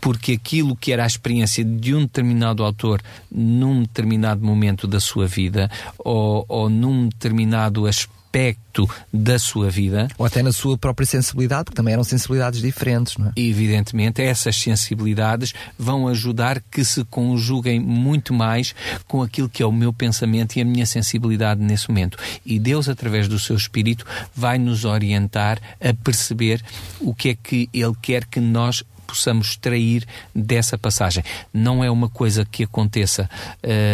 porque 0.00 0.32
aquilo 0.32 0.76
que 0.76 0.92
era 0.92 1.04
a 1.04 1.06
experiência 1.06 1.64
de 1.64 1.94
um 1.94 2.00
determinado 2.00 2.62
autor 2.62 3.02
num 3.30 3.82
determinado 3.82 4.44
momento 4.44 4.86
da 4.86 5.00
sua 5.00 5.26
vida, 5.26 5.70
ou, 5.98 6.44
ou 6.48 6.68
num 6.68 7.08
determinado 7.08 7.86
aspecto 7.86 8.15
aspecto 8.36 8.88
da 9.12 9.38
sua 9.38 9.70
vida. 9.70 10.08
Ou 10.18 10.26
até 10.26 10.42
na 10.42 10.52
sua 10.52 10.76
própria 10.76 11.06
sensibilidade, 11.06 11.64
porque 11.64 11.76
também 11.76 11.94
eram 11.94 12.04
sensibilidades 12.04 12.60
diferentes, 12.60 13.16
não 13.16 13.28
é? 13.28 13.32
Evidentemente, 13.34 14.20
essas 14.20 14.54
sensibilidades 14.56 15.54
vão 15.78 16.06
ajudar 16.08 16.62
que 16.70 16.84
se 16.84 17.02
conjuguem 17.04 17.80
muito 17.80 18.34
mais 18.34 18.74
com 19.08 19.22
aquilo 19.22 19.48
que 19.48 19.62
é 19.62 19.66
o 19.66 19.72
meu 19.72 19.92
pensamento 19.92 20.56
e 20.56 20.60
a 20.60 20.64
minha 20.64 20.84
sensibilidade 20.84 21.62
nesse 21.62 21.88
momento. 21.88 22.18
E 22.44 22.58
Deus, 22.58 22.88
através 22.88 23.26
do 23.26 23.38
seu 23.38 23.56
Espírito, 23.56 24.04
vai 24.34 24.58
nos 24.58 24.84
orientar 24.84 25.58
a 25.80 25.94
perceber 25.94 26.62
o 27.00 27.14
que 27.14 27.30
é 27.30 27.34
que 27.34 27.70
Ele 27.72 27.94
quer 28.02 28.26
que 28.26 28.40
nós 28.40 28.84
possamos 29.06 29.50
extrair 29.50 30.04
dessa 30.34 30.76
passagem. 30.76 31.24
Não 31.52 31.82
é 31.82 31.90
uma 31.90 32.08
coisa 32.08 32.44
que 32.44 32.64
aconteça 32.64 33.28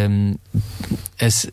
hum, 0.09 0.35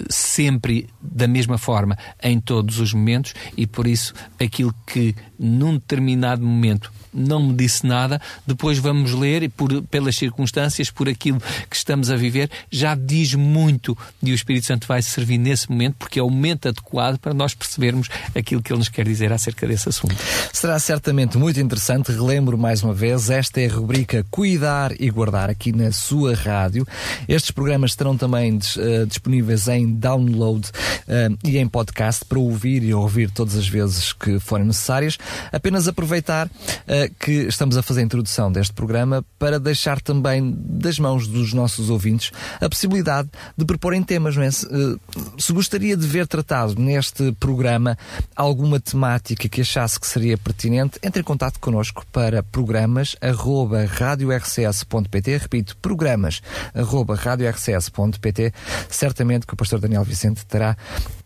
sempre 0.09 0.89
da 1.01 1.29
mesma 1.29 1.59
forma 1.59 1.97
em 2.23 2.41
todos 2.41 2.79
os 2.81 2.93
momentos 2.93 3.35
e 3.57 3.67
por 3.67 3.87
isso 3.87 4.15
aquilo 4.39 4.75
que 4.87 5.15
num 5.41 5.75
determinado 5.75 6.45
momento 6.45 6.93
não 7.13 7.43
me 7.43 7.55
disse 7.55 7.87
nada, 7.87 8.21
depois 8.47 8.79
vamos 8.79 9.13
ler 9.13 9.43
e 9.43 9.49
por, 9.49 9.83
pelas 9.83 10.17
circunstâncias, 10.17 10.91
por 10.91 11.09
aquilo 11.09 11.41
que 11.69 11.77
estamos 11.77 12.11
a 12.11 12.17
viver, 12.17 12.51
já 12.71 12.95
diz 12.95 13.35
muito 13.35 13.97
e 14.23 14.33
o 14.33 14.35
Espírito 14.35 14.67
Santo 14.67 14.87
vai 14.87 15.03
servir 15.03 15.39
nesse 15.39 15.71
momento, 15.71 15.97
porque 15.99 16.19
é 16.19 16.23
o 16.23 16.31
momento 16.31 16.69
adequado 16.69 17.19
para 17.19 17.35
nós 17.35 17.55
percebermos 17.55 18.09
aquilo 18.35 18.63
que 18.63 18.73
ele 18.73 18.79
nos 18.79 18.89
quer 18.89 19.05
dizer 19.05 19.33
acerca 19.33 19.67
desse 19.67 19.89
assunto. 19.89 20.15
Será 20.53 20.79
certamente 20.79 21.37
muito 21.37 21.61
interessante, 21.61 22.13
relembro 22.13 22.57
mais 22.57 22.83
uma 22.83 22.95
vez, 22.95 23.31
esta 23.31 23.61
é 23.61 23.67
a 23.67 23.73
rubrica 23.73 24.25
Cuidar 24.31 24.93
e 25.01 25.11
Guardar 25.11 25.51
aqui 25.51 25.73
na 25.73 25.93
sua 25.93 26.35
rádio. 26.35 26.87
Estes 27.29 27.51
programas 27.51 27.93
estarão 27.93 28.17
também 28.17 28.57
uh, 28.57 29.07
disponíveis 29.07 29.67
em 29.69 29.93
download 29.93 30.69
uh, 30.69 31.39
e 31.45 31.59
em 31.59 31.67
podcast 31.67 32.25
para 32.25 32.39
ouvir 32.39 32.83
e 32.83 32.95
ouvir 32.95 33.31
todas 33.31 33.57
as 33.57 33.69
vezes 33.69 34.13
que 34.13 34.39
forem 34.39 34.67
necessárias. 34.67 35.19
Apenas 35.53 35.89
aproveitar 35.89 36.47
uh, 36.47 37.15
que 37.19 37.33
estamos 37.49 37.77
a 37.77 37.83
fazer 37.83 38.01
a 38.01 38.05
introdução 38.05 38.51
deste 38.51 38.73
programa 38.73 39.25
para 39.39 39.59
deixar 39.59 40.01
também 40.01 40.55
das 40.57 40.99
mãos 40.99 41.27
dos 41.27 41.53
nossos 41.53 41.91
ouvintes 41.91 42.31
a 42.61 42.69
possibilidade 42.69 43.29
de 43.57 43.65
proporem 43.65 44.03
temas, 44.03 44.37
não 44.37 44.43
é? 44.43 44.51
Se, 44.51 44.67
uh, 44.67 45.01
se 45.39 45.53
gostaria 45.53 45.97
de 45.97 46.07
ver 46.07 46.27
tratado 46.27 46.81
neste 46.81 47.33
programa 47.33 47.97
alguma 48.35 48.81
temática 48.81 49.49
que 49.49 49.61
achasse 49.61 49.99
que 49.99 50.07
seria 50.07 50.37
pertinente, 50.39 50.99
entre 51.03 51.21
em 51.21 51.25
contato 51.25 51.59
connosco 51.59 52.05
para 52.13 52.43
programas 52.43 53.17
arroba 53.21 53.85
radiorcs.pt, 53.85 55.37
repito, 55.37 55.77
programas 55.79 56.41
arroba 56.75 57.15
radiorcs.pt, 57.15 58.53
certamente 58.89 59.47
que 59.47 59.55
o 59.55 59.57
pastor 59.57 59.81
Daniel 59.81 60.05
Vicente 60.05 60.45
terá 60.47 60.77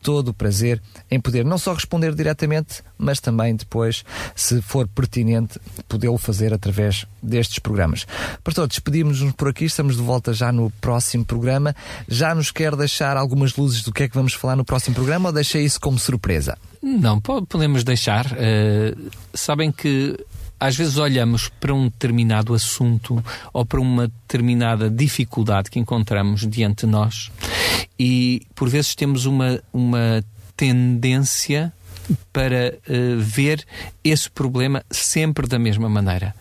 todo 0.04 0.28
o 0.28 0.34
prazer 0.34 0.82
em 1.10 1.18
poder 1.18 1.46
não 1.46 1.56
só 1.56 1.72
responder 1.72 2.14
diretamente, 2.14 2.82
mas 2.98 3.20
também 3.20 3.56
depois, 3.56 4.04
se 4.36 4.60
for 4.60 4.86
pertinente, 4.86 5.58
podê-lo 5.88 6.18
fazer 6.18 6.52
através 6.52 7.06
destes 7.22 7.58
programas. 7.58 8.06
Pastor, 8.44 8.68
despedimos-nos 8.68 9.32
por 9.32 9.48
aqui, 9.48 9.64
estamos 9.64 9.96
de 9.96 10.02
volta 10.02 10.34
já 10.34 10.52
no 10.52 10.70
próximo 10.78 11.24
programa. 11.24 11.74
Já 12.06 12.34
nos 12.34 12.50
quer 12.50 12.76
deixar 12.76 13.16
algumas 13.16 13.56
luzes 13.56 13.82
do 13.82 13.92
que 13.92 14.02
é 14.02 14.08
que 14.08 14.14
vamos 14.14 14.34
falar 14.34 14.56
no 14.56 14.64
próximo 14.64 14.94
programa 14.94 15.30
ou 15.30 15.32
deixa 15.32 15.58
isso 15.58 15.80
como 15.80 15.98
surpresa? 15.98 16.58
Não, 16.82 17.18
podemos 17.18 17.82
deixar. 17.82 18.26
Uh, 18.26 19.10
sabem 19.32 19.72
que 19.72 20.18
às 20.64 20.76
vezes 20.76 20.96
olhamos 20.96 21.50
para 21.60 21.74
um 21.74 21.84
determinado 21.84 22.54
assunto 22.54 23.22
ou 23.52 23.66
para 23.66 23.78
uma 23.78 24.08
determinada 24.08 24.88
dificuldade 24.88 25.70
que 25.70 25.78
encontramos 25.78 26.48
diante 26.48 26.86
de 26.86 26.92
nós 26.92 27.30
e 27.98 28.40
por 28.54 28.70
vezes 28.70 28.94
temos 28.94 29.26
uma, 29.26 29.60
uma 29.70 30.24
tendência 30.56 31.70
para 32.32 32.78
uh, 32.88 33.20
ver 33.20 33.62
esse 34.02 34.30
problema 34.30 34.82
sempre 34.90 35.46
da 35.46 35.58
mesma 35.58 35.88
maneira. 35.88 36.34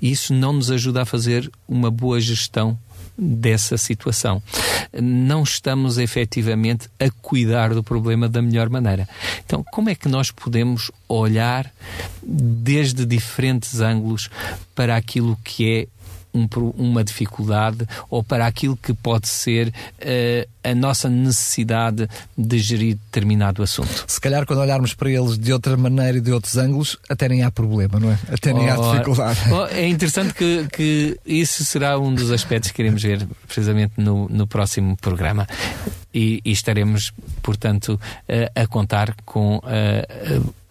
E 0.00 0.10
isso 0.10 0.32
não 0.32 0.54
nos 0.54 0.70
ajuda 0.70 1.02
a 1.02 1.06
fazer 1.06 1.50
uma 1.68 1.90
boa 1.90 2.18
gestão 2.20 2.78
dessa 3.18 3.76
situação. 3.76 4.40
Não 4.92 5.42
estamos 5.42 5.98
efetivamente 5.98 6.88
a 7.00 7.10
cuidar 7.20 7.74
do 7.74 7.82
problema 7.82 8.28
da 8.28 8.40
melhor 8.40 8.68
maneira. 8.68 9.08
Então, 9.44 9.64
como 9.72 9.90
é 9.90 9.94
que 9.94 10.08
nós 10.08 10.30
podemos 10.30 10.90
olhar 11.08 11.70
desde 12.22 13.04
diferentes 13.04 13.80
ângulos 13.80 14.30
para 14.74 14.96
aquilo 14.96 15.36
que 15.42 15.68
é 15.68 15.86
um, 16.34 16.46
uma 16.76 17.04
dificuldade 17.04 17.86
ou 18.08 18.22
para 18.22 18.46
aquilo 18.46 18.76
que 18.76 18.92
pode 18.92 19.28
ser 19.28 19.68
uh, 19.68 20.48
a 20.62 20.74
nossa 20.74 21.08
necessidade 21.08 22.08
de 22.36 22.58
gerir 22.58 22.96
determinado 22.96 23.62
assunto. 23.62 24.04
Se 24.06 24.20
calhar, 24.20 24.44
quando 24.46 24.60
olharmos 24.60 24.94
para 24.94 25.10
eles 25.10 25.38
de 25.38 25.52
outra 25.52 25.76
maneira 25.76 26.18
e 26.18 26.20
de 26.20 26.32
outros 26.32 26.56
ângulos, 26.56 26.96
até 27.08 27.28
nem 27.28 27.42
há 27.42 27.50
problema, 27.50 27.98
não 27.98 28.10
é? 28.10 28.18
Até 28.30 28.52
nem 28.52 28.70
oh, 28.70 28.72
há 28.72 28.92
dificuldade. 28.92 29.40
Oh, 29.50 29.66
é 29.66 29.86
interessante 29.86 30.34
que, 30.34 30.66
que 30.72 31.18
isso 31.24 31.64
será 31.64 31.98
um 31.98 32.14
dos 32.14 32.30
aspectos 32.30 32.70
que 32.70 32.76
queremos 32.76 33.02
ver 33.02 33.26
precisamente 33.46 33.94
no, 33.96 34.28
no 34.28 34.46
próximo 34.46 34.96
programa. 34.96 35.46
E, 36.12 36.40
e, 36.44 36.50
estaremos, 36.50 37.12
portanto, 37.42 38.00
a, 38.54 38.62
a 38.62 38.66
contar 38.66 39.14
com 39.24 39.60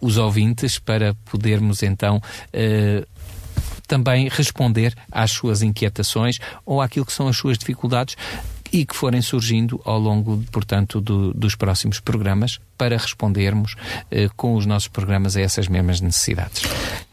os 0.00 0.18
ouvintes 0.18 0.78
para 0.78 1.14
podermos 1.30 1.82
então 1.82 2.20
também 3.88 4.28
responder 4.28 4.94
às 5.10 5.32
suas 5.32 5.62
inquietações 5.62 6.38
ou 6.64 6.80
àquilo 6.80 7.06
que 7.06 7.12
são 7.12 7.26
as 7.26 7.36
suas 7.36 7.58
dificuldades 7.58 8.14
e 8.70 8.84
que 8.84 8.94
forem 8.94 9.22
surgindo 9.22 9.80
ao 9.84 9.98
longo, 9.98 10.44
portanto, 10.52 11.00
do, 11.00 11.32
dos 11.32 11.54
próximos 11.54 12.00
programas 12.00 12.60
para 12.76 12.98
respondermos 12.98 13.74
eh, 14.10 14.28
com 14.36 14.54
os 14.54 14.66
nossos 14.66 14.88
programas 14.88 15.36
a 15.36 15.40
essas 15.40 15.68
mesmas 15.68 16.02
necessidades. 16.02 16.62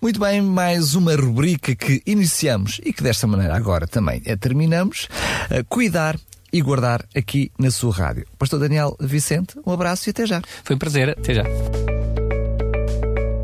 Muito 0.01 0.19
bem, 0.19 0.41
mais 0.41 0.95
uma 0.95 1.15
rubrica 1.15 1.73
que 1.73 2.01
iniciamos 2.05 2.81
e 2.83 2.91
que 2.91 3.01
desta 3.01 3.25
maneira 3.25 3.55
agora 3.55 3.87
também 3.87 4.21
a 4.29 4.35
terminamos. 4.35 5.07
Eh, 5.49 5.63
cuidar 5.63 6.19
e 6.51 6.61
guardar 6.61 7.05
aqui 7.15 7.51
na 7.57 7.71
sua 7.71 7.93
rádio. 7.93 8.25
Pastor 8.37 8.59
Daniel 8.59 8.95
Vicente, 8.99 9.57
um 9.65 9.71
abraço 9.71 10.09
e 10.09 10.11
até 10.11 10.25
já. 10.25 10.41
Foi 10.63 10.75
um 10.75 10.79
prazer, 10.79 11.09
até 11.09 11.33
já. 11.33 11.43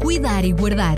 Cuidar 0.01 0.43
e 0.43 0.53
guardar 0.53 0.97